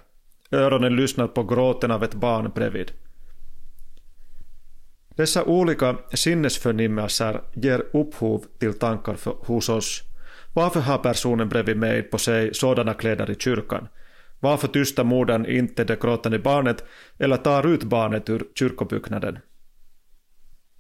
Öronen 0.51 0.95
lyssnar 0.95 1.27
på 1.27 1.43
gråten 1.43 1.91
av 1.91 2.03
ett 2.03 2.13
barn 2.13 2.51
bredvid. 2.55 2.91
Dessa 5.15 5.43
olika 5.43 5.97
sinnesförnimmelser 6.13 7.41
ger 7.53 7.83
upphov 7.93 8.45
till 8.59 8.73
tankar 8.73 9.13
för, 9.13 9.31
hos 9.31 9.69
oss. 9.69 10.01
Varför 10.53 10.79
har 10.79 10.97
personen 10.97 11.49
bredvid 11.49 11.77
mig 11.77 12.03
på 12.03 12.17
sig 12.17 12.53
sådana 12.53 12.93
kläder 12.93 13.31
i 13.31 13.35
kyrkan? 13.35 13.87
Varför 14.39 14.67
tystar 14.67 15.03
modern 15.03 15.45
inte 15.45 15.83
det 15.83 16.01
gråtande 16.01 16.39
barnet 16.39 16.83
eller 17.19 17.37
tar 17.37 17.67
ut 17.67 17.83
barnet 17.83 18.29
ur 18.29 18.43
kyrkobyggnaden? 18.55 19.39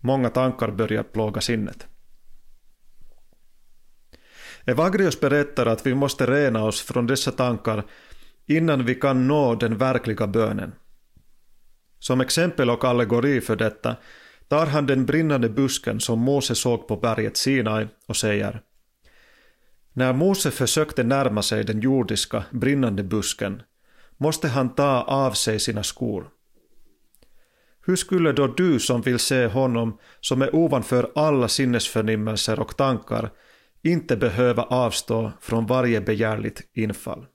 Många 0.05 0.29
tankar 0.29 0.71
börjar 0.71 1.03
plåga 1.03 1.41
sinnet. 1.41 1.87
Evagrius 4.65 5.19
berättar 5.19 5.65
att 5.65 5.85
vi 5.85 5.95
måste 5.95 6.25
rena 6.25 6.63
oss 6.63 6.81
från 6.81 7.07
dessa 7.07 7.31
tankar 7.31 7.83
innan 8.45 8.85
vi 8.85 8.95
kan 8.95 9.27
nå 9.27 9.55
den 9.55 9.77
verkliga 9.77 10.27
bönen. 10.27 10.71
Som 11.99 12.21
exempel 12.21 12.69
och 12.69 12.83
allegori 12.83 13.41
för 13.41 13.55
detta 13.55 13.95
tar 14.47 14.65
han 14.65 14.85
den 14.85 15.05
brinnande 15.05 15.49
busken 15.49 15.99
som 15.99 16.19
Mose 16.19 16.55
såg 16.55 16.87
på 16.87 16.97
berget 16.97 17.37
Sinai 17.37 17.87
och 18.07 18.15
säger 18.15 18.61
När 19.93 20.13
Mose 20.13 20.51
försökte 20.51 21.03
närma 21.03 21.41
sig 21.41 21.63
den 21.63 21.79
jordiska 21.79 22.43
brinnande 22.51 23.03
busken 23.03 23.61
måste 24.17 24.47
han 24.47 24.75
ta 24.75 25.01
av 25.01 25.31
sig 25.31 25.59
sina 25.59 25.83
skor 25.83 26.32
hur 27.85 27.95
skulle 27.95 28.31
då 28.31 28.47
du 28.47 28.79
som 28.79 29.01
vill 29.01 29.19
se 29.19 29.45
honom 29.45 29.99
som 30.19 30.41
är 30.41 30.55
ovanför 30.55 31.11
alla 31.15 31.47
sinnesförnimmelser 31.47 32.59
och 32.59 32.77
tankar 32.77 33.29
inte 33.81 34.17
behöva 34.17 34.63
avstå 34.63 35.31
från 35.41 35.65
varje 35.65 36.01
begärligt 36.01 36.69
infall? 36.73 37.25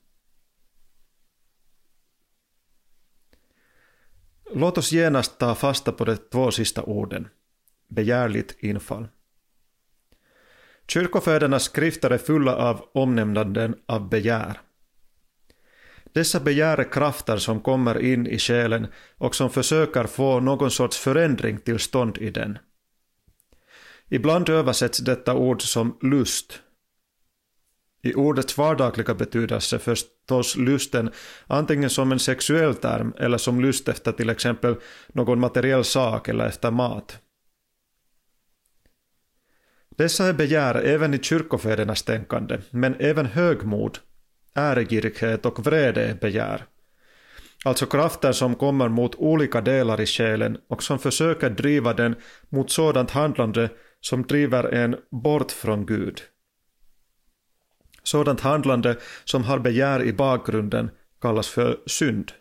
Låt 4.53 4.77
oss 4.77 4.91
genast 4.91 5.39
ta 5.39 5.55
fasta 5.55 5.91
på 5.91 6.05
de 6.05 6.17
två 6.17 6.51
sista 6.51 6.83
orden, 6.83 7.27
begärligt 7.87 8.55
infall. 8.59 9.07
Kyrkofädernas 10.87 11.63
skrifter 11.63 12.09
är 12.09 12.17
fulla 12.17 12.55
av 12.55 12.89
omnämnanden 12.93 13.75
av 13.85 14.09
begär. 14.09 14.61
Dessa 16.13 16.39
begär 16.39 16.91
krafter 16.91 17.37
som 17.37 17.59
kommer 17.59 18.01
in 18.01 18.27
i 18.27 18.39
själen 18.39 18.87
och 19.17 19.35
som 19.35 19.49
försöker 19.49 20.03
få 20.03 20.39
någon 20.39 20.71
sorts 20.71 20.97
förändring 20.97 21.57
till 21.57 21.79
stånd 21.79 22.17
i 22.17 22.29
den. 22.29 22.57
Ibland 24.09 24.49
översätts 24.49 24.99
detta 24.99 25.35
ord 25.35 25.61
som 25.61 25.97
lust. 26.01 26.61
I 28.01 28.13
ordets 28.13 28.57
vardagliga 28.57 29.13
betydelse 29.13 29.79
förstås 29.79 30.57
lusten 30.57 31.11
antingen 31.47 31.89
som 31.89 32.11
en 32.11 32.19
sexuell 32.19 32.75
term 32.75 33.13
eller 33.17 33.37
som 33.37 33.61
lust 33.61 33.87
efter 33.87 34.11
till 34.11 34.29
exempel 34.29 34.75
någon 35.07 35.39
materiell 35.39 35.83
sak 35.83 36.27
eller 36.27 36.45
efter 36.45 36.71
mat. 36.71 37.19
Dessa 39.89 40.25
är 40.25 40.33
begär 40.33 40.75
även 40.75 41.13
i 41.13 41.19
kyrkofädernas 41.23 42.03
tänkande, 42.03 42.59
men 42.71 42.95
även 42.99 43.25
högmod, 43.25 43.99
äregirighet 44.53 45.45
och 45.45 45.65
vrede 45.65 46.17
begär. 46.21 46.65
Alltså 47.65 47.85
krafter 47.85 48.31
som 48.31 48.55
kommer 48.55 48.89
mot 48.89 49.15
olika 49.15 49.61
delar 49.61 50.01
i 50.01 50.05
själen 50.05 50.57
och 50.67 50.83
som 50.83 50.99
försöker 50.99 51.49
driva 51.49 51.93
den 51.93 52.15
mot 52.49 52.71
sådant 52.71 53.11
handlande 53.11 53.69
som 54.01 54.23
driver 54.23 54.63
en 54.63 54.95
bort 55.11 55.51
från 55.51 55.85
Gud. 55.85 56.21
Sådant 58.03 58.41
handlande 58.41 58.97
som 59.23 59.43
har 59.43 59.59
begär 59.59 60.03
i 60.03 60.13
bakgrunden 60.13 60.91
kallas 61.21 61.47
för 61.47 61.79
synd. 61.85 62.31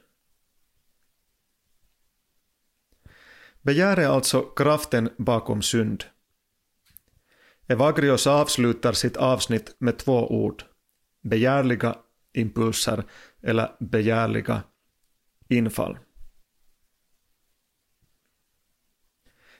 Begär 3.62 3.96
är 3.96 4.06
alltså 4.06 4.40
kraften 4.40 5.10
bakom 5.18 5.62
synd. 5.62 6.04
Evagrios 7.66 8.26
avslutar 8.26 8.92
sitt 8.92 9.16
avsnitt 9.16 9.76
med 9.78 9.98
två 9.98 10.44
ord. 10.44 10.64
Begärliga 11.28 11.96
impulser 12.34 13.04
eller 13.42 13.70
begärliga 13.80 14.62
infall. 15.48 15.98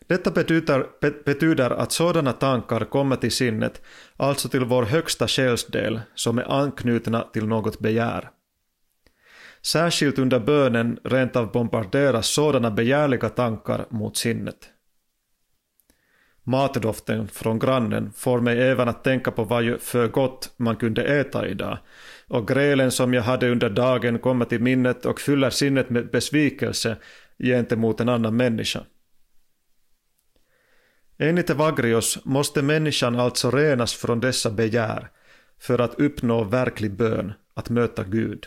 Detta 0.07 0.31
betyder, 0.31 0.87
betyder 1.25 1.71
att 1.71 1.93
sådana 1.93 2.33
tankar 2.33 2.85
kommer 2.85 3.17
till 3.17 3.33
sinnet, 3.33 3.83
alltså 4.17 4.49
till 4.49 4.65
vår 4.65 4.83
högsta 4.83 5.29
själsdel, 5.29 6.01
som 6.15 6.39
är 6.39 6.53
anknutna 6.63 7.23
till 7.23 7.47
något 7.47 7.79
begär. 7.79 8.31
Särskilt 9.63 10.19
under 10.19 10.41
bönen 10.41 10.99
rent 11.05 11.37
av 11.37 11.53
bombarderas 11.53 12.27
sådana 12.27 12.71
begärliga 12.71 13.29
tankar 13.29 13.87
mot 13.91 14.17
sinnet. 14.17 14.71
Matdoften 16.49 17.28
från 17.28 17.59
grannen 17.59 18.12
får 18.17 18.40
mig 18.40 18.62
även 18.62 18.88
att 18.88 19.05
tänka 19.05 19.31
på 19.31 19.45
vad 19.45 19.80
för 19.80 20.08
gott 20.08 20.52
man 20.56 20.76
kunde 20.76 21.04
äta 21.04 21.49
idag, 21.49 21.78
och 22.28 22.49
grälen 22.49 22.91
som 22.91 23.15
jag 23.15 23.23
hade 23.23 23.50
under 23.50 23.71
dagen 23.71 24.19
kommer 24.19 24.45
till 24.45 24.61
minnet 24.61 25.06
och 25.06 25.21
fyller 25.21 25.50
sinnet 25.50 25.91
med 25.91 26.11
besvikelse 26.11 26.97
gentemot 27.39 28.00
en 28.00 28.08
annan 28.08 28.37
människa. 28.37 28.80
Enligt 31.19 31.50
Evagrios 31.50 32.25
måste 32.25 32.63
människan 32.63 33.17
alltså 33.21 33.50
renas 33.50 33.95
från 33.95 34.21
dessa 34.21 34.50
begär 34.50 35.11
för 35.61 35.78
att 35.78 36.00
uppnå 36.00 36.45
verklig 36.45 36.93
bön, 36.93 37.32
att 37.54 37.71
möta 37.71 38.04
Gud. 38.04 38.47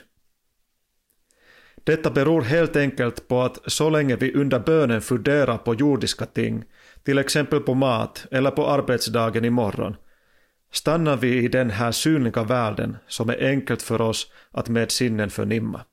Detta 1.84 2.12
beror 2.12 2.42
helt 2.42 2.76
enkelt 2.76 3.28
på 3.28 3.42
att 3.42 3.72
så 3.72 3.90
länge 3.90 4.16
vi 4.16 4.34
under 4.34 4.60
bönen 4.60 5.02
funderar 5.02 5.58
på 5.58 5.76
jordiska 5.76 6.26
ting, 6.26 6.64
till 7.04 7.18
exempel 7.18 7.60
på 7.60 7.74
mat 7.74 8.26
eller 8.32 8.52
på 8.52 8.68
arbetsdagen 8.68 9.46
imorgon, 9.46 9.96
stannar 10.72 11.18
vi 11.18 11.44
i 11.44 11.48
den 11.48 11.70
här 11.70 11.92
synliga 11.92 12.44
världen 12.44 12.98
som 13.08 13.30
är 13.30 13.48
enkelt 13.48 13.82
för 13.82 14.02
oss 14.02 14.32
att 14.52 14.70
med 14.70 14.92
sinnen 14.92 15.30
förnimma. 15.30 15.86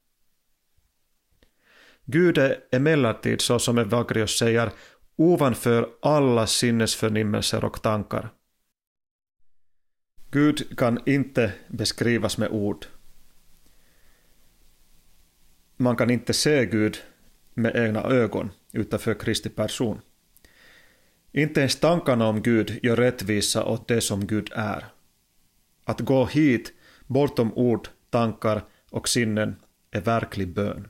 Gud 2.05 2.39
är 2.39 2.57
emellertid, 2.73 3.41
så 3.41 3.59
som 3.59 3.79
Evagrius 3.79 4.39
säger, 4.39 4.71
ovanför 5.17 5.89
alla 6.03 6.47
sinnesförnimmelser 6.47 7.65
och 7.65 7.83
tankar. 7.83 8.29
Gud 10.31 10.79
kan 10.79 11.01
inte 11.07 11.53
beskrivas 11.69 12.39
med 12.39 12.51
ord. 12.51 12.87
Man 15.77 15.97
kan 15.97 16.11
inte 16.11 16.33
se 16.33 16.67
Gud 16.67 16.99
med 17.55 17.77
egna 17.77 18.03
ögon 18.03 18.51
utanför 18.73 19.15
Kristi 19.15 19.49
person. 19.49 20.01
Inte 21.39 21.61
ens 21.61 21.77
tankarna 21.77 22.27
om 22.27 22.43
Gud 22.43 22.79
gör 22.83 22.97
rättvisa 22.97 23.65
åt 23.65 23.89
det 23.89 24.01
som 24.01 24.27
Gud 24.27 24.51
är. 24.55 24.85
Att 25.85 26.01
gå 26.01 26.25
hit, 26.25 26.73
bortom 27.07 27.53
ord, 27.55 27.89
tankar 28.11 28.65
och 28.91 29.09
sinnen, 29.09 29.57
är 29.91 30.01
verklig 30.01 30.49
bön. 30.55 30.89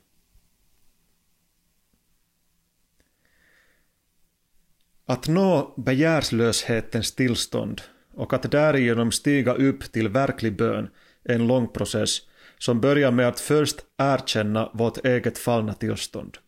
Att 5.06 5.28
nå 5.28 5.74
begärslöshetens 5.76 7.14
tillstånd 7.14 7.80
och 8.14 8.32
att 8.32 8.50
därigenom 8.50 9.12
stiga 9.12 9.54
upp 9.54 9.92
till 9.92 10.08
verklig 10.08 10.56
bön 10.56 10.88
är 11.24 11.34
en 11.34 11.46
lång 11.46 11.68
process 11.68 12.18
som 12.58 12.80
börjar 12.80 13.10
med 13.10 13.28
att 13.28 13.40
först 13.40 13.76
erkänna 13.98 14.70
vårt 14.74 15.04
eget 15.04 15.38
fallna 15.38 15.74
tillstånd. 15.74 16.38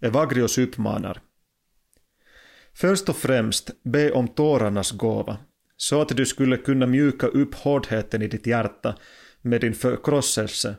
Evagrios 0.00 0.58
uppmanar 0.58 1.20
Först 2.74 3.08
och 3.08 3.16
främst 3.16 3.70
be 3.82 4.12
om 4.12 4.28
tårarnas 4.28 4.90
gåva, 4.90 5.36
så 5.76 6.00
att 6.00 6.08
du 6.08 6.26
skulle 6.26 6.56
kunna 6.56 6.86
mjuka 6.86 7.26
upp 7.26 7.54
hårdheten 7.54 8.22
i 8.22 8.28
ditt 8.28 8.46
hjärta 8.46 8.98
med 9.42 9.60
din 9.60 9.74
förkrosselse, 9.74 10.76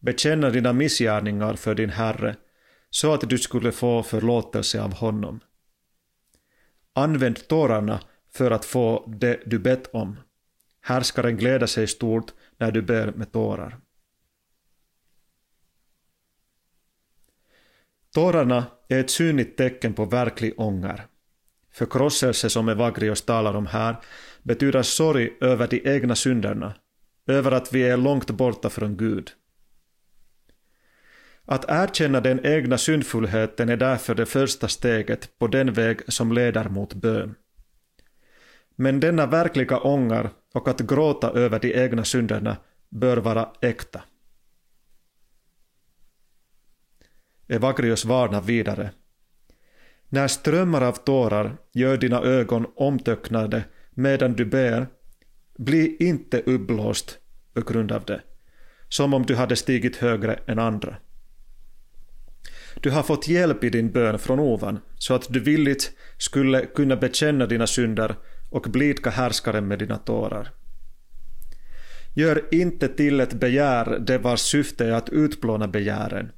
bekänna 0.00 0.50
dina 0.50 0.72
missgärningar 0.72 1.54
för 1.54 1.74
din 1.74 1.90
Herre, 1.90 2.36
så 2.90 3.14
att 3.14 3.30
du 3.30 3.38
skulle 3.38 3.72
få 3.72 4.02
förlåtelse 4.02 4.82
av 4.82 4.94
honom. 4.94 5.40
Använd 6.92 7.48
tårarna 7.48 8.00
för 8.32 8.50
att 8.50 8.64
få 8.64 9.14
det 9.18 9.42
du 9.46 9.58
bett 9.58 9.94
om. 9.94 10.16
Härskaren 10.80 11.36
gläder 11.36 11.66
sig 11.66 11.86
stort 11.86 12.32
när 12.58 12.72
du 12.72 12.82
ber 12.82 13.12
med 13.12 13.32
tårar. 13.32 13.78
Tårarna 18.14 18.66
är 18.88 19.00
ett 19.00 19.10
synligt 19.10 19.56
tecken 19.56 19.94
på 19.94 20.04
verklig 20.04 20.54
ånger. 20.56 21.06
Förkrosselse 21.76 22.50
som 22.50 22.68
Evagrios 22.68 23.22
talar 23.22 23.54
om 23.54 23.66
här 23.66 23.96
betyder 24.42 24.82
sorg 24.82 25.36
över 25.40 25.68
de 25.68 25.82
egna 25.84 26.14
synderna, 26.14 26.74
över 27.26 27.52
att 27.52 27.72
vi 27.72 27.82
är 27.82 27.96
långt 27.96 28.30
borta 28.30 28.70
från 28.70 28.96
Gud. 28.96 29.30
Att 31.44 31.64
erkänna 31.68 32.20
den 32.20 32.46
egna 32.46 32.78
syndfullheten 32.78 33.68
är 33.68 33.76
därför 33.76 34.14
det 34.14 34.26
första 34.26 34.68
steget 34.68 35.38
på 35.38 35.46
den 35.46 35.72
väg 35.72 36.12
som 36.12 36.32
leder 36.32 36.68
mot 36.68 36.94
bön. 36.94 37.34
Men 38.76 39.00
denna 39.00 39.26
verkliga 39.26 39.78
ångar 39.78 40.30
och 40.54 40.68
att 40.68 40.80
gråta 40.80 41.30
över 41.30 41.60
de 41.60 41.74
egna 41.74 42.04
synderna 42.04 42.56
bör 42.88 43.16
vara 43.16 43.52
äkta. 43.60 44.02
Evagrios 47.48 48.04
varnar 48.04 48.40
vidare. 48.40 48.90
När 50.08 50.28
strömmar 50.28 50.80
av 50.80 50.92
tårar 50.92 51.56
gör 51.72 51.96
dina 51.96 52.22
ögon 52.22 52.66
omtöcknade 52.76 53.64
medan 53.94 54.32
du 54.32 54.44
ber, 54.44 54.86
bli 55.58 55.96
inte 56.00 56.40
uppblåst 56.40 57.18
på 57.54 57.60
grund 57.60 57.92
av 57.92 58.04
det, 58.04 58.20
som 58.88 59.14
om 59.14 59.26
du 59.26 59.34
hade 59.34 59.56
stigit 59.56 59.96
högre 59.96 60.38
än 60.46 60.58
andra. 60.58 60.96
Du 62.80 62.90
har 62.90 63.02
fått 63.02 63.28
hjälp 63.28 63.64
i 63.64 63.70
din 63.70 63.90
bön 63.90 64.18
från 64.18 64.40
ovan, 64.40 64.78
så 64.98 65.14
att 65.14 65.26
du 65.32 65.40
villigt 65.40 65.92
skulle 66.18 66.66
kunna 66.66 66.96
bekänna 66.96 67.46
dina 67.46 67.66
synder 67.66 68.16
och 68.50 68.62
blidka 68.62 69.10
härskaren 69.10 69.68
med 69.68 69.78
dina 69.78 69.98
tårar. 69.98 70.50
Gör 72.14 72.54
inte 72.54 72.88
till 72.88 73.20
ett 73.20 73.34
begär 73.34 73.98
det 73.98 74.18
vars 74.18 74.40
syfte 74.40 74.86
är 74.86 74.92
att 74.92 75.08
utplåna 75.08 75.68
begären, 75.68 76.32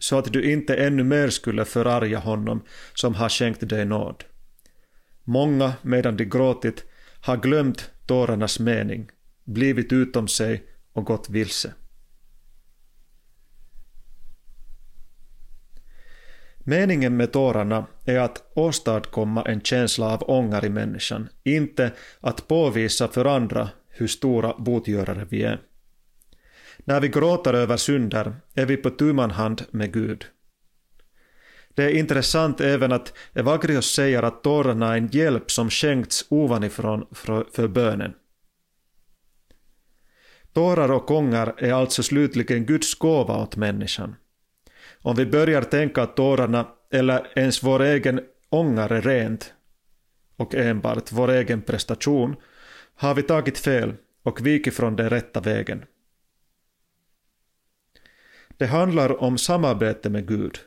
så 0.00 0.18
att 0.18 0.32
du 0.32 0.52
inte 0.52 0.74
ännu 0.74 1.04
mer 1.04 1.28
skulle 1.28 1.64
förarga 1.64 2.18
honom 2.18 2.62
som 2.94 3.14
har 3.14 3.28
skänkt 3.28 3.68
dig 3.68 3.84
nåd. 3.84 4.24
Många, 5.24 5.72
medan 5.82 6.16
de 6.16 6.24
gråtit, 6.24 6.84
har 7.20 7.36
glömt 7.36 7.90
tårarnas 8.06 8.60
mening, 8.60 9.10
blivit 9.44 9.92
utom 9.92 10.28
sig 10.28 10.64
och 10.92 11.04
gått 11.04 11.30
vilse. 11.30 11.74
Meningen 16.58 17.16
med 17.16 17.32
tårarna 17.32 17.86
är 18.04 18.18
att 18.18 18.52
åstadkomma 18.54 19.42
en 19.42 19.60
känsla 19.60 20.06
av 20.06 20.30
ångar 20.30 20.64
i 20.64 20.68
människan, 20.68 21.28
inte 21.44 21.92
att 22.20 22.48
påvisa 22.48 23.08
för 23.08 23.24
andra 23.24 23.68
hur 23.88 24.06
stora 24.06 24.54
botgörare 24.58 25.26
vi 25.30 25.42
är. 25.42 25.60
När 26.84 27.00
vi 27.00 27.08
gråter 27.08 27.54
över 27.54 27.76
synder 27.76 28.32
är 28.54 28.66
vi 28.66 28.76
på 28.76 28.90
tumman 28.90 29.30
hand 29.30 29.62
med 29.70 29.92
Gud. 29.92 30.26
Det 31.74 31.84
är 31.84 31.98
intressant 31.98 32.60
även 32.60 32.92
att 32.92 33.12
Evagrios 33.34 33.94
säger 33.94 34.22
att 34.22 34.42
tårarna 34.42 34.92
är 34.92 34.98
en 34.98 35.08
hjälp 35.12 35.50
som 35.50 35.70
skänkts 35.70 36.24
ovanifrån 36.28 37.06
för 37.52 37.68
bönen. 37.68 38.14
Tårar 40.52 40.90
och 40.90 41.10
ångar 41.10 41.54
är 41.58 41.72
alltså 41.72 42.02
slutligen 42.02 42.64
Guds 42.64 42.94
gåva 42.94 43.42
åt 43.42 43.56
människan. 43.56 44.16
Om 45.02 45.16
vi 45.16 45.26
börjar 45.26 45.62
tänka 45.62 46.02
att 46.02 46.16
tårarna 46.16 46.66
eller 46.92 47.38
ens 47.38 47.62
vår 47.62 47.82
egen 47.82 48.20
ångar 48.48 48.92
är 48.92 49.02
rent 49.02 49.54
och 50.36 50.54
enbart 50.54 51.12
vår 51.12 51.30
egen 51.30 51.62
prestation 51.62 52.36
har 52.94 53.14
vi 53.14 53.22
tagit 53.22 53.58
fel 53.58 53.94
och 54.22 54.46
vikit 54.46 54.74
från 54.74 54.96
den 54.96 55.10
rätta 55.10 55.40
vägen. 55.40 55.84
Det 58.60 58.66
handlar 58.66 59.22
om 59.22 59.38
samarbete 59.38 60.10
med 60.10 60.28
Gud. 60.28 60.58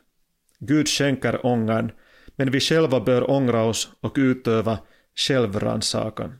Gud 0.59 0.87
skänker 0.87 1.45
ångan, 1.45 1.91
men 2.35 2.51
vi 2.51 2.59
själva 2.59 2.99
bör 2.99 3.29
ångra 3.29 3.63
oss 3.63 3.91
och 3.99 4.13
utöva 4.17 4.79
självrannsakan. 5.15 6.39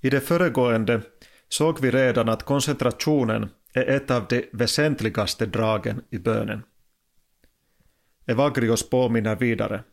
I 0.00 0.10
det 0.10 0.20
föregående 0.20 1.02
såg 1.48 1.80
vi 1.80 1.90
redan 1.90 2.28
att 2.28 2.42
koncentrationen 2.42 3.48
är 3.72 3.86
ett 3.86 4.10
av 4.10 4.26
de 4.28 4.48
väsentligaste 4.52 5.46
dragen 5.46 6.04
i 6.10 6.18
bönen. 6.18 6.62
Evagrios 8.26 8.90
påminner 8.90 9.36
vidare. 9.36 9.84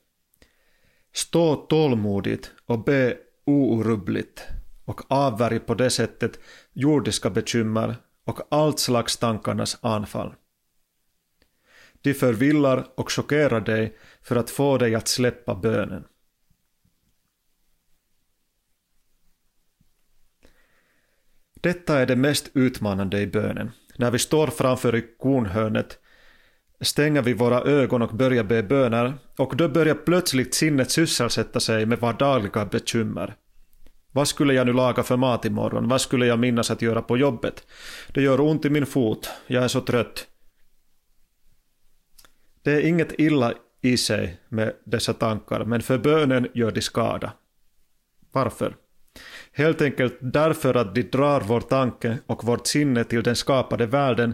Stå 1.14 1.56
tålmodigt 1.56 2.52
och 2.66 2.84
be 2.84 3.18
orubbligt 3.46 4.48
och 4.86 5.12
avvärj 5.12 5.60
på 5.60 5.74
det 5.74 5.90
sättet 5.90 6.40
jordiska 6.74 7.30
bekymmer 7.30 7.96
och 8.26 8.40
allt 8.52 8.80
slags 8.80 9.18
tankarnas 9.18 9.78
anfall. 9.82 10.36
De 12.02 12.14
förvillar 12.14 12.88
och 12.96 13.12
chockerar 13.12 13.62
dig 13.62 13.98
för 14.22 14.36
att 14.36 14.50
få 14.50 14.78
dig 14.78 14.96
att 14.96 15.08
släppa 15.08 15.56
bönen. 15.56 16.04
Detta 21.54 22.00
är 22.00 22.06
det 22.06 22.16
mest 22.16 22.52
utmanande 22.54 23.22
i 23.22 23.28
bönen. 23.28 23.72
När 23.96 24.12
vi 24.12 24.20
står 24.20 24.48
framför 24.48 24.96
ikonhörnet 24.96 26.00
stänger 26.84 27.22
vi 27.22 27.34
våra 27.34 27.62
ögon 27.62 28.02
och 28.02 28.16
börjar 28.16 28.44
be 28.44 28.64
böner 28.64 29.14
och 29.38 29.56
då 29.56 29.70
börjar 29.70 29.96
plötsligt 29.96 30.54
sinnet 30.54 30.92
sysselsätta 30.92 31.60
sig 31.60 31.86
med 31.86 32.00
vardagliga 32.00 32.66
bekymmer. 32.66 33.36
Vad 34.12 34.28
skulle 34.28 34.54
jag 34.54 34.68
nu 34.68 34.74
laga 34.74 35.04
för 35.04 35.18
mat 35.18 35.46
imorgon? 35.46 35.88
Vad 35.88 36.02
skulle 36.02 36.26
jag 36.26 36.40
minnas 36.40 36.72
att 36.72 36.82
göra 36.82 37.02
på 37.02 37.18
jobbet? 37.18 37.68
Det 38.14 38.22
gör 38.22 38.42
ont 38.42 38.66
i 38.66 38.70
min 38.70 38.86
fot. 38.86 39.30
Jag 39.48 39.64
är 39.64 39.68
så 39.68 39.82
trött. 39.82 40.28
Det 42.62 42.72
är 42.72 42.82
inget 42.82 43.20
illa 43.20 43.54
i 43.82 43.98
sig 43.98 44.38
med 44.50 44.74
dessa 44.84 45.14
tankar, 45.14 45.66
men 45.66 45.82
för 45.82 45.98
bönen 45.98 46.48
gör 46.54 46.72
de 46.72 46.82
skada. 46.82 47.34
Varför? 48.32 48.76
Helt 49.52 49.82
enkelt 49.82 50.18
därför 50.22 50.76
att 50.76 50.96
de 50.96 51.02
drar 51.02 51.42
vår 51.42 51.62
tanke 51.62 52.18
och 52.28 52.44
vårt 52.44 52.68
sinne 52.68 53.04
till 53.04 53.24
den 53.24 53.36
skapade 53.36 53.86
världen 53.86 54.34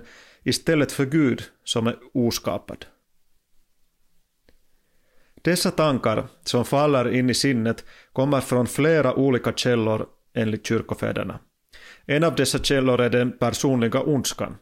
istället 0.49 0.91
för 0.91 1.05
Gud 1.05 1.43
som 1.63 1.87
är 1.87 1.95
oskapad. 2.13 2.85
Dessa 5.41 5.71
tankar 5.71 6.27
som 6.43 6.65
faller 6.65 7.11
in 7.11 7.29
i 7.29 7.33
sinnet 7.33 7.85
kommer 8.13 8.41
från 8.41 8.67
flera 8.67 9.13
olika 9.13 9.53
källor 9.53 10.07
enligt 10.33 10.67
kyrkofäderna. 10.67 11.39
En 12.05 12.23
av 12.23 12.35
dessa 12.35 12.59
källor 12.59 13.01
är 13.01 13.09
den 13.09 13.31
personliga 13.31 14.01
ondskan. 14.01 14.57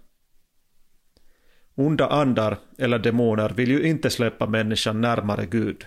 Onda 1.76 2.08
andar 2.08 2.58
eller 2.78 3.00
demoner 3.00 3.50
vill 3.50 3.72
ju 3.72 3.84
inte 3.84 4.10
släppa 4.10 4.48
människan 4.48 5.02
närmare 5.02 5.46
Gud. 5.46 5.86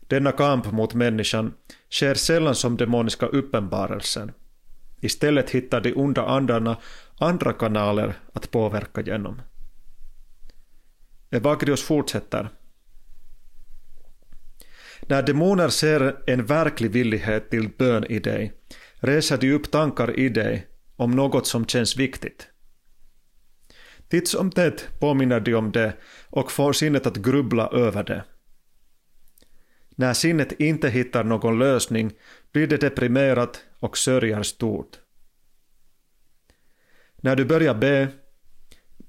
Denna 0.00 0.32
kamp 0.32 0.72
mot 0.72 0.94
människan 0.94 1.54
sker 1.90 2.14
sällan 2.14 2.54
som 2.54 2.76
demoniska 2.76 3.26
uppenbarelsen. 3.26 4.32
Istället 5.00 5.50
hittar 5.50 5.80
de 5.80 5.94
onda 5.94 6.26
andarna 6.26 6.76
andra 7.18 7.52
kanaler 7.52 8.14
att 8.32 8.50
påverka 8.50 9.00
genom. 9.00 9.42
Evagrius 11.30 11.82
fortsätter. 11.82 12.48
När 15.08 15.22
demoner 15.22 15.68
ser 15.68 16.16
en 16.26 16.46
verklig 16.46 16.90
villighet 16.90 17.50
till 17.50 17.68
bön 17.78 18.04
i 18.04 18.18
dig 18.18 18.52
reser 18.94 19.38
de 19.38 19.52
upp 19.52 19.70
tankar 19.70 20.18
i 20.18 20.28
dig 20.28 20.66
om 20.96 21.10
något 21.10 21.46
som 21.46 21.66
känns 21.66 21.96
viktigt. 21.96 22.48
Titt 24.08 24.28
som 24.28 24.50
tätt 24.50 24.88
påminner 25.00 25.40
de 25.40 25.54
om 25.54 25.72
det 25.72 25.92
och 26.30 26.52
får 26.52 26.72
sinnet 26.72 27.06
att 27.06 27.16
grubbla 27.16 27.68
över 27.68 28.04
det. 28.04 28.24
När 29.96 30.14
sinnet 30.14 30.52
inte 30.60 30.88
hittar 30.88 31.24
någon 31.24 31.58
lösning 31.58 32.12
blir 32.52 32.66
det 32.66 32.76
deprimerat 32.76 33.64
och 33.78 33.98
sörjer 33.98 34.42
stort. 34.42 34.98
När 37.24 37.36
du 37.36 37.44
börjar 37.44 37.74
be 37.74 38.08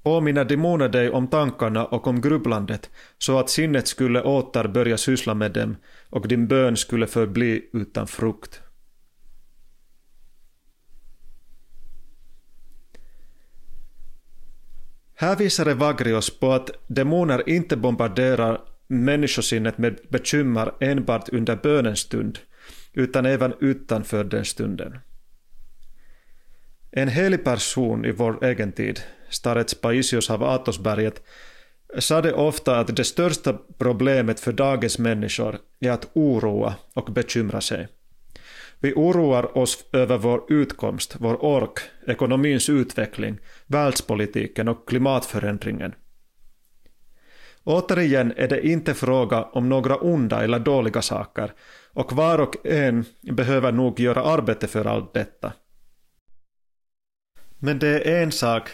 påminner 0.02 0.44
demoner 0.44 0.88
dig 0.88 1.10
om 1.10 1.28
tankarna 1.28 1.84
och 1.84 2.06
om 2.06 2.20
grubblandet 2.20 2.90
så 3.18 3.38
att 3.38 3.50
sinnet 3.50 3.88
skulle 3.88 4.22
åter 4.22 4.68
börja 4.68 4.96
syssla 4.96 5.34
med 5.34 5.52
dem 5.52 5.76
och 6.10 6.28
din 6.28 6.48
bön 6.48 6.76
skulle 6.76 7.06
förbli 7.06 7.70
utan 7.72 8.06
frukt. 8.06 8.60
Här 15.14 15.36
visar 15.36 15.66
Evagrios 15.66 16.38
på 16.38 16.52
att 16.52 16.70
demoner 16.86 17.48
inte 17.48 17.76
bombarderar 17.76 18.60
människosinnet 18.86 19.78
med 19.78 19.98
bekymmer 20.08 20.72
enbart 20.80 21.28
under 21.28 21.56
bönens 21.56 21.98
stund, 21.98 22.38
utan 22.92 23.26
även 23.26 23.54
utanför 23.60 24.24
den 24.24 24.44
stunden. 24.44 24.98
En 26.98 27.08
helig 27.08 27.44
person 27.44 28.04
i 28.04 28.12
vår 28.12 28.44
egen 28.44 28.72
tid, 28.72 29.00
Starets 29.28 29.80
Paisios 29.80 30.30
av 30.30 30.42
Atosberget, 30.42 31.22
sade 31.98 32.32
ofta 32.32 32.78
att 32.78 32.96
det 32.96 33.04
största 33.04 33.58
problemet 33.78 34.40
för 34.40 34.52
dagens 34.52 34.98
människor 34.98 35.58
är 35.80 35.90
att 35.90 36.08
oroa 36.12 36.74
och 36.94 37.12
bekymra 37.12 37.60
sig. 37.60 37.88
Vi 38.80 38.92
oroar 38.94 39.58
oss 39.58 39.84
över 39.92 40.18
vår 40.18 40.52
utkomst, 40.52 41.16
vår 41.18 41.44
ork, 41.44 41.78
ekonomins 42.06 42.68
utveckling, 42.68 43.38
världspolitiken 43.66 44.68
och 44.68 44.88
klimatförändringen. 44.88 45.94
Återigen 47.64 48.32
är 48.36 48.48
det 48.48 48.66
inte 48.66 48.94
fråga 48.94 49.42
om 49.42 49.68
några 49.68 49.96
onda 49.96 50.44
eller 50.44 50.58
dåliga 50.58 51.02
saker 51.02 51.52
och 51.92 52.12
var 52.12 52.38
och 52.38 52.66
en 52.66 53.04
behöver 53.22 53.72
nog 53.72 54.00
göra 54.00 54.22
arbete 54.22 54.66
för 54.66 54.84
allt 54.84 55.14
detta. 55.14 55.52
Men 57.58 57.78
det 57.78 57.88
är 58.00 58.22
en 58.22 58.32
sak 58.32 58.70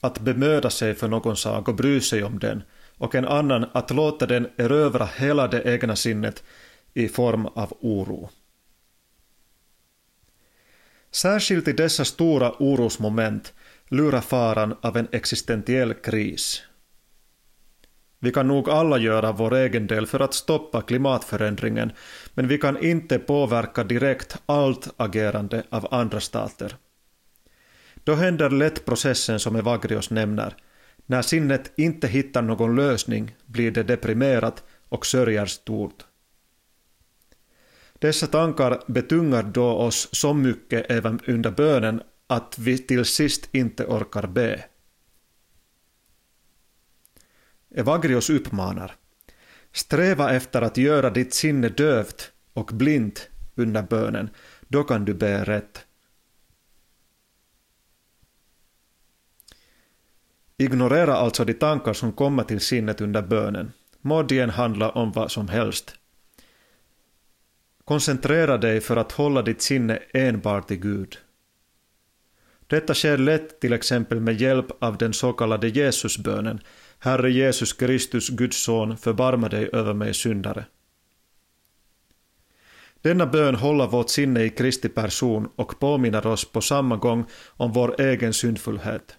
att 0.00 0.20
bemöda 0.20 0.70
sig 0.70 0.94
för 0.94 1.08
någon 1.08 1.36
sak 1.36 1.68
och 1.68 1.74
bry 1.74 2.00
sig 2.00 2.24
om 2.24 2.38
den 2.38 2.62
och 2.96 3.14
en 3.14 3.24
annan 3.24 3.66
att 3.72 3.90
låta 3.90 4.26
den 4.26 4.48
erövra 4.56 5.08
hela 5.16 5.48
det 5.48 5.62
egna 5.62 5.96
sinnet 5.96 6.42
i 6.94 7.08
form 7.08 7.46
av 7.46 7.72
oro. 7.80 8.30
Särskilt 11.10 11.68
i 11.68 11.72
dessa 11.72 12.04
stora 12.04 12.52
orosmoment 12.58 13.54
lurar 13.88 14.20
faran 14.20 14.76
av 14.80 14.96
en 14.96 15.08
existentiell 15.12 15.94
kris. 15.94 16.62
Vi 18.18 18.32
kan 18.32 18.48
nog 18.48 18.70
alla 18.70 18.98
göra 18.98 19.32
vår 19.32 19.54
egen 19.54 19.86
del 19.86 20.06
för 20.06 20.20
att 20.20 20.34
stoppa 20.34 20.82
klimatförändringen, 20.82 21.92
men 22.34 22.48
vi 22.48 22.58
kan 22.58 22.84
inte 22.84 23.18
påverka 23.18 23.84
direkt 23.84 24.36
allt 24.46 24.88
agerande 24.96 25.62
av 25.70 25.88
andra 25.90 26.20
stater. 26.20 26.76
Då 28.08 28.14
händer 28.14 28.50
lätt 28.50 28.84
processen 28.84 29.40
som 29.40 29.56
Evagrios 29.56 30.10
nämner. 30.10 30.56
När 31.06 31.22
sinnet 31.22 31.72
inte 31.76 32.08
hittar 32.08 32.42
någon 32.42 32.76
lösning 32.76 33.36
blir 33.46 33.70
det 33.70 33.82
deprimerat 33.82 34.64
och 34.88 35.06
sörjer 35.06 35.46
stort. 35.46 36.04
Dessa 37.98 38.26
tankar 38.26 38.82
betungar 38.86 39.42
då 39.42 39.66
oss 39.66 40.08
så 40.12 40.34
mycket 40.34 40.90
även 40.90 41.20
under 41.26 41.50
bönen 41.50 42.02
att 42.26 42.58
vi 42.58 42.78
till 42.78 43.04
sist 43.04 43.48
inte 43.52 43.84
orkar 43.84 44.26
be. 44.26 44.64
Evagrios 47.74 48.30
uppmanar. 48.30 48.96
Sträva 49.72 50.34
efter 50.34 50.62
att 50.62 50.76
göra 50.76 51.10
ditt 51.10 51.34
sinne 51.34 51.68
dövt 51.68 52.32
och 52.52 52.70
blint 52.72 53.28
under 53.54 53.82
bönen, 53.82 54.30
då 54.68 54.84
kan 54.84 55.04
du 55.04 55.14
be 55.14 55.44
rätt. 55.44 55.84
Ignorera 60.58 61.14
alltså 61.14 61.44
de 61.44 61.54
tankar 61.54 61.92
som 61.92 62.12
kommer 62.12 62.44
till 62.44 62.60
sinnet 62.60 63.00
under 63.00 63.22
bönen. 63.22 63.72
Må 64.00 64.22
de 64.22 64.40
än 64.40 64.50
handla 64.50 64.90
om 64.90 65.12
vad 65.12 65.30
som 65.30 65.48
helst. 65.48 65.94
Koncentrera 67.84 68.58
dig 68.58 68.80
för 68.80 68.96
att 68.96 69.12
hålla 69.12 69.42
ditt 69.42 69.62
sinne 69.62 69.98
enbart 70.12 70.70
i 70.70 70.76
Gud. 70.76 71.18
Detta 72.66 72.94
sker 72.94 73.18
lätt 73.18 73.60
till 73.60 73.72
exempel 73.72 74.20
med 74.20 74.40
hjälp 74.40 74.66
av 74.80 74.98
den 74.98 75.12
så 75.12 75.32
kallade 75.32 75.68
Jesusbönen 75.68 76.60
Herre 76.98 77.30
Jesus 77.30 77.72
Kristus, 77.72 78.28
Guds 78.28 78.62
son, 78.62 78.96
förbarma 78.96 79.48
dig 79.48 79.70
över 79.72 79.94
mig 79.94 80.14
syndare. 80.14 80.64
Denna 83.02 83.26
bön 83.26 83.54
håller 83.54 83.86
vårt 83.86 84.10
sinne 84.10 84.44
i 84.44 84.50
Kristi 84.50 84.88
person 84.88 85.48
och 85.56 85.78
påminner 85.80 86.26
oss 86.26 86.52
på 86.52 86.60
samma 86.60 86.96
gång 86.96 87.26
om 87.46 87.72
vår 87.72 88.00
egen 88.00 88.32
syndfullhet. 88.32 89.16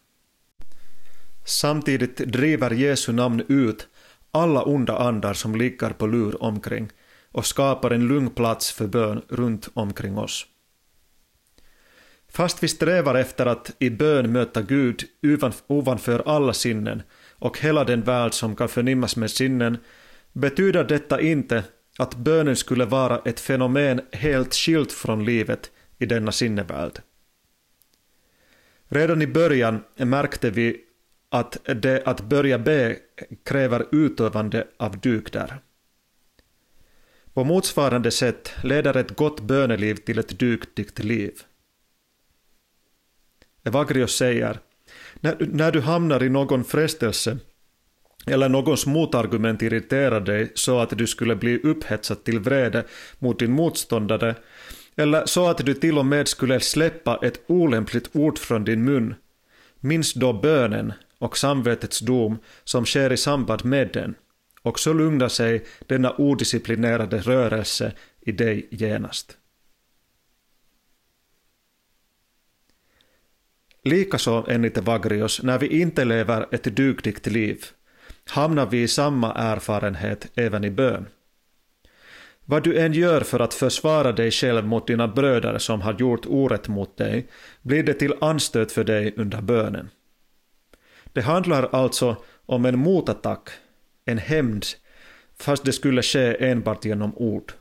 Samtidigt 1.49 2.17
driver 2.17 2.71
Jesu 2.71 3.11
namn 3.11 3.43
ut 3.47 3.87
alla 4.31 4.63
onda 4.63 4.97
andar 4.97 5.33
som 5.33 5.55
ligger 5.55 5.89
på 5.89 6.07
lur 6.07 6.43
omkring 6.43 6.89
och 7.31 7.45
skapar 7.45 7.91
en 7.91 8.07
lugn 8.07 8.29
plats 8.29 8.71
för 8.71 8.87
bön 8.87 9.21
runt 9.29 9.69
omkring 9.73 10.17
oss. 10.17 10.45
Fast 12.31 12.63
vi 12.63 12.67
strävar 12.67 13.15
efter 13.15 13.45
att 13.45 13.71
i 13.79 13.89
bön 13.89 14.31
möta 14.31 14.61
Gud 14.61 15.03
ovanför 15.67 16.23
alla 16.25 16.53
sinnen 16.53 17.01
och 17.31 17.59
hela 17.59 17.83
den 17.83 18.01
värld 18.01 18.33
som 18.33 18.55
kan 18.55 18.69
förnimmas 18.69 19.15
med 19.15 19.31
sinnen, 19.31 19.77
betyder 20.33 20.83
detta 20.83 21.21
inte 21.21 21.63
att 21.97 22.15
bönen 22.15 22.55
skulle 22.55 22.85
vara 22.85 23.21
ett 23.25 23.39
fenomen 23.39 24.01
helt 24.11 24.53
skilt 24.53 24.91
från 24.91 25.25
livet 25.25 25.71
i 25.97 26.05
denna 26.05 26.31
sinnevärld. 26.31 26.99
Redan 28.87 29.21
i 29.21 29.27
början 29.27 29.83
märkte 29.95 30.49
vi 30.49 30.85
att 31.29 31.57
det 31.63 32.03
att 32.05 32.21
börja 32.21 32.59
be 32.59 32.97
kräver 33.43 33.85
utövande 33.91 34.67
av 34.77 34.99
dygder. 34.99 35.61
På 37.33 37.43
motsvarande 37.43 38.11
sätt 38.11 38.53
leder 38.63 38.97
ett 38.97 39.15
gott 39.15 39.41
böneliv 39.41 39.95
till 39.95 40.19
ett 40.19 40.39
dygdigt 40.39 40.99
liv. 40.99 41.41
Evagrios 43.63 44.15
säger, 44.15 44.59
när, 45.19 45.37
när 45.39 45.71
du 45.71 45.81
hamnar 45.81 46.23
i 46.23 46.29
någon 46.29 46.63
frestelse 46.63 47.37
eller 48.27 48.49
någons 48.49 48.85
motargument 48.85 49.61
irriterar 49.61 50.21
dig 50.21 50.51
så 50.55 50.79
att 50.79 50.97
du 50.97 51.07
skulle 51.07 51.35
bli 51.35 51.59
upphetsad 51.61 52.23
till 52.23 52.39
vrede 52.39 52.85
mot 53.19 53.39
din 53.39 53.51
motståndare, 53.51 54.35
eller 54.95 55.25
så 55.25 55.47
att 55.47 55.65
du 55.65 55.73
till 55.73 55.97
och 55.97 56.05
med 56.05 56.27
skulle 56.27 56.59
släppa 56.59 57.19
ett 57.21 57.41
olämpligt 57.47 58.09
ord 58.15 58.37
från 58.37 58.63
din 58.63 58.83
mun, 58.83 59.15
minns 59.79 60.13
då 60.13 60.33
bönen 60.33 60.93
och 61.19 61.37
samvetets 61.37 61.99
dom 61.99 62.39
som 62.63 62.85
sker 62.85 63.13
i 63.13 63.17
samband 63.17 63.65
med 63.65 63.89
den, 63.93 64.15
och 64.61 64.79
så 64.79 64.93
lugnar 64.93 65.29
sig 65.29 65.65
denna 65.87 66.15
odisciplinerade 66.17 67.17
rörelse 67.17 67.93
i 68.21 68.31
dig 68.31 68.67
genast. 68.71 69.37
Likaså 73.83 74.45
enligt 74.47 74.77
Vagrios, 74.77 75.43
när 75.43 75.59
vi 75.59 75.81
inte 75.81 76.05
lever 76.05 76.45
ett 76.51 76.63
dugligt 76.63 77.27
liv, 77.27 77.65
hamnar 78.25 78.65
vi 78.65 78.81
i 78.81 78.87
samma 78.87 79.33
erfarenhet 79.33 80.31
även 80.35 80.63
i 80.63 80.71
bön. 80.71 81.05
Vad 82.45 82.63
du 82.63 82.77
än 82.77 82.93
gör 82.93 83.21
för 83.21 83.39
att 83.39 83.53
försvara 83.53 84.11
dig 84.11 84.31
själv 84.31 84.65
mot 84.65 84.87
dina 84.87 85.07
bröder 85.07 85.57
som 85.57 85.81
har 85.81 85.93
gjort 85.93 86.25
orätt 86.25 86.67
mot 86.67 86.97
dig, 86.97 87.27
blir 87.61 87.83
det 87.83 87.93
till 87.93 88.13
anstöt 88.21 88.71
för 88.71 88.83
dig 88.83 89.13
under 89.17 89.41
bönen. 89.41 89.89
Det 91.13 91.21
handlar 91.21 91.69
alltså 91.71 92.17
om 92.45 92.65
en 92.65 92.79
motattack, 92.79 93.49
en 94.05 94.17
hämnd, 94.17 94.65
fast 95.37 95.65
det 95.65 95.73
skulle 95.73 96.01
ske 96.01 96.49
enbart 96.49 96.85
genom 96.85 97.17
ord. 97.17 97.53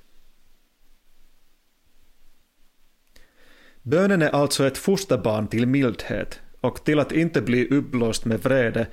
Bönen 3.82 4.22
är 4.22 4.30
alltså 4.30 4.66
ett 4.66 4.78
fosterbarn 4.78 5.48
till 5.48 5.66
mildhet 5.66 6.40
och 6.60 6.84
till 6.84 6.98
att 6.98 7.12
inte 7.12 7.42
bli 7.42 7.68
uppblåst 7.68 8.24
med 8.24 8.40
vrede 8.40 8.86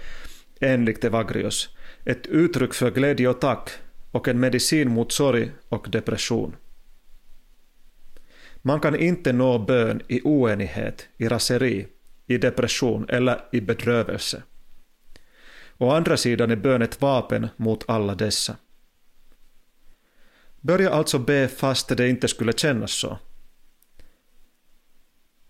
enligt 0.61 1.03
Evagrius, 1.03 1.69
ett 2.05 2.27
uttryck 2.27 2.73
för 2.73 2.91
glädje 2.91 3.29
och 3.29 3.41
tack 3.41 3.69
och 4.11 4.27
en 4.27 4.39
medicin 4.39 4.91
mot 4.91 5.11
sorg 5.11 5.51
och 5.69 5.87
depression. 5.89 6.55
Man 8.61 8.79
kan 8.79 8.95
inte 8.95 9.33
nå 9.33 9.59
bön 9.59 10.01
i 10.07 10.21
oenighet, 10.23 11.07
i 11.17 11.27
raseri, 11.27 11.87
i 12.27 12.37
depression 12.37 13.05
eller 13.09 13.41
i 13.51 13.61
bedrövelse. 13.61 14.43
Å 15.77 15.91
andra 15.91 16.17
sidan 16.17 16.51
är 16.51 16.55
bön 16.55 16.81
ett 16.81 17.01
vapen 17.01 17.47
mot 17.57 17.89
alla 17.89 18.15
dessa. 18.15 18.57
Börja 20.61 20.89
alltså 20.89 21.19
be 21.19 21.47
fast 21.47 21.97
det 21.97 22.09
inte 22.09 22.27
skulle 22.27 22.53
kännas 22.53 22.91
så. 22.91 23.17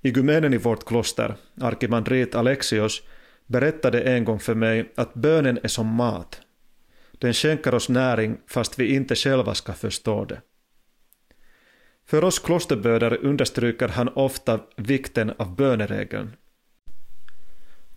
Igumenen 0.02 0.54
i 0.54 0.58
vårt 0.58 0.86
kloster, 0.86 1.36
arkimandrit 1.62 2.36
Alexios, 2.36 3.02
berättade 3.46 4.02
en 4.02 4.26
gång 4.26 4.40
för 4.40 4.56
mig 4.56 4.94
att 4.96 5.14
bönen 5.14 5.60
är 5.64 5.68
som 5.68 5.88
mat. 5.88 6.42
Den 7.12 7.34
skänker 7.34 7.74
oss 7.74 7.90
näring 7.90 8.38
fast 8.48 8.80
vi 8.80 8.96
inte 8.96 9.16
själva 9.16 9.54
ska 9.54 9.74
förstå 9.74 10.26
det. 10.26 10.42
För 12.06 12.24
oss 12.24 12.40
klosterböder 12.40 13.26
understryker 13.26 13.88
han 13.88 14.08
ofta 14.08 14.60
vikten 14.78 15.34
av 15.38 15.56
böneregeln. 15.56 16.36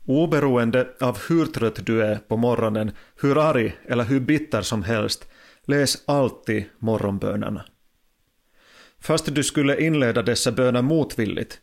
Oberoende 0.08 0.88
av 1.00 1.18
hur 1.28 1.46
trött 1.46 1.86
du 1.86 2.02
är 2.02 2.16
på 2.16 2.36
morgonen, 2.36 2.92
hur 3.20 3.48
arg 3.48 3.76
eller 3.84 4.04
hur 4.04 4.20
bitter 4.20 4.62
som 4.62 4.82
helst, 4.82 5.28
läs 5.64 6.02
alltid 6.06 6.64
morgonbönerna. 6.78 7.64
Fast 9.00 9.34
du 9.34 9.44
skulle 9.44 9.80
inleda 9.80 10.22
dessa 10.22 10.52
böner 10.52 10.82
motvilligt, 10.82 11.58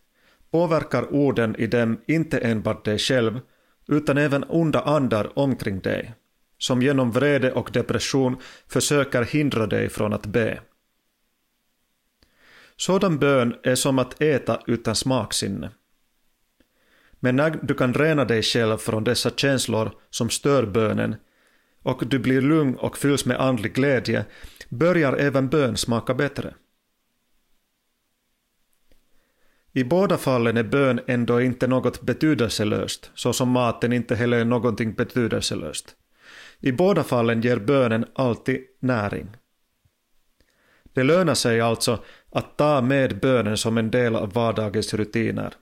påverkar 0.52 1.14
orden 1.14 1.56
i 1.56 1.68
dem 1.68 2.02
inte 2.08 2.38
enbart 2.38 2.86
dig 2.86 2.98
själv, 2.98 3.40
utan 3.88 4.18
även 4.18 4.44
onda 4.44 4.82
andar 4.82 5.40
omkring 5.40 5.80
dig, 5.80 6.14
som 6.58 6.82
genom 6.82 7.12
vrede 7.12 7.52
och 7.52 7.70
depression 7.74 8.38
försöker 8.68 9.24
hindra 9.24 9.68
dig 9.68 9.90
från 9.90 10.14
att 10.14 10.26
be. 10.26 10.60
Sådan 12.78 13.20
bön 13.20 13.56
är 13.64 13.76
som 13.76 14.00
att 14.00 14.22
äta 14.22 14.60
utan 14.68 14.96
smaksinne. 14.96 15.72
Men 17.20 17.36
när 17.36 17.60
du 17.62 17.74
kan 17.74 17.94
rena 17.94 18.26
dig 18.26 18.44
själv 18.44 18.78
från 18.78 19.04
dessa 19.04 19.30
känslor 19.30 19.92
som 20.10 20.30
stör 20.30 20.66
bönen 20.66 21.16
och 21.84 22.04
du 22.08 22.20
blir 22.20 22.42
lugn 22.42 22.76
och 22.76 22.98
fylls 22.98 23.26
med 23.26 23.42
andlig 23.42 23.74
glädje 23.74 24.26
börjar 24.70 25.14
även 25.14 25.50
bön 25.50 25.78
smaka 25.78 26.14
bättre. 26.14 26.54
I 29.74 29.84
båda 29.84 30.18
fallen 30.18 30.58
är 30.58 30.64
bön 30.64 31.00
ändå 31.08 31.42
inte 31.42 31.68
något 31.68 32.02
betydelselöst, 32.02 33.12
så 33.14 33.34
som 33.34 33.50
maten 33.50 33.94
inte 33.94 34.16
heller 34.16 34.38
är 34.38 34.46
någonting 34.46 34.94
betydelselöst. 34.94 35.96
I 36.60 36.72
båda 36.72 37.04
fallen 37.04 37.42
ger 37.42 37.58
bönen 37.60 38.06
alltid 38.16 38.62
näring. 38.80 39.28
Det 40.94 41.04
lönar 41.04 41.34
sig 41.34 41.62
alltså 41.62 42.04
att 42.32 42.58
ta 42.58 42.82
med 42.82 43.20
bönen 43.20 43.58
som 43.58 43.78
en 43.78 43.92
del 43.92 44.16
av 44.16 44.34
vardagens 44.34 44.94
rutiner. 44.94 45.54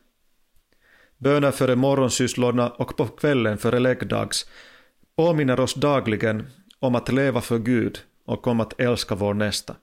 Böner 1.24 1.52
före 1.52 1.76
morgonsysslorna 1.76 2.70
och 2.70 2.98
på 2.98 3.08
kvällen 3.08 3.58
före 3.58 3.80
läggdags 3.80 4.50
påminner 5.16 5.60
oss 5.60 5.74
dagligen 5.74 6.48
om 6.80 6.96
att 6.96 7.12
leva 7.12 7.42
för 7.42 7.60
Gud 7.60 8.00
och 8.26 8.48
om 8.48 8.60
att 8.60 8.80
älska 8.80 9.16
vår 9.16 9.34
nästa. 9.34 9.76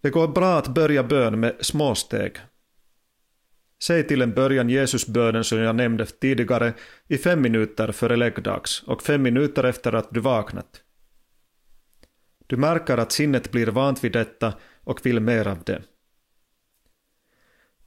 Det 0.00 0.10
går 0.10 0.28
bra 0.28 0.58
att 0.58 0.68
börja 0.68 1.02
bön 1.02 1.40
med 1.40 1.56
små 1.60 1.94
steg 1.94 2.40
Säg 3.82 4.06
till 4.06 4.22
en 4.22 4.34
början 4.34 4.70
Jesusbönen 4.70 5.44
som 5.44 5.58
jag 5.58 5.76
nämnde 5.76 6.06
tidigare 6.06 6.72
i 7.08 7.18
fem 7.18 7.40
minuter 7.40 7.92
före 7.92 8.16
läggdags 8.16 8.82
och 8.82 9.02
fem 9.02 9.22
minuter 9.22 9.64
efter 9.64 9.92
att 9.92 10.10
du 10.10 10.20
vaknat. 10.20 10.82
Du 12.46 12.56
märker 12.56 12.98
att 12.98 13.12
sinnet 13.12 13.50
blir 13.50 13.66
vant 13.66 14.04
vid 14.04 14.12
detta 14.12 14.52
och 14.84 15.06
vill 15.06 15.20
mer 15.20 15.48
av 15.48 15.62
det. 15.64 15.82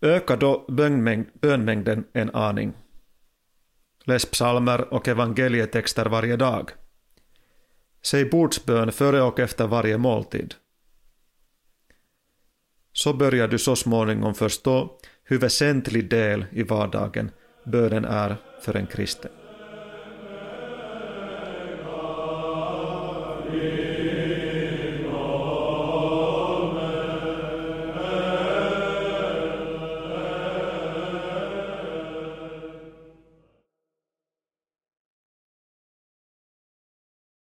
Öka 0.03 0.35
då 0.35 0.65
bönmängd, 0.67 1.27
bönmängden 1.33 2.03
en 2.13 2.35
aning. 2.35 2.73
Läs 4.03 4.25
psalmer 4.25 4.93
och 4.93 5.07
evangelietexter 5.07 6.05
varje 6.05 6.35
dag. 6.35 6.71
Säg 8.05 8.25
bordsbön 8.25 8.91
före 8.91 9.21
och 9.21 9.39
efter 9.39 9.67
varje 9.67 9.97
måltid. 9.97 10.53
Så 12.93 13.13
börjar 13.13 13.47
du 13.47 13.59
så 13.59 13.75
småningom 13.75 14.33
förstå 14.33 14.99
hur 15.23 15.39
väsentlig 15.39 16.09
del 16.09 16.45
i 16.51 16.63
vardagen 16.63 17.31
bönen 17.65 18.05
är 18.05 18.35
för 18.61 18.75
en 18.75 18.87
kristen. 18.87 19.31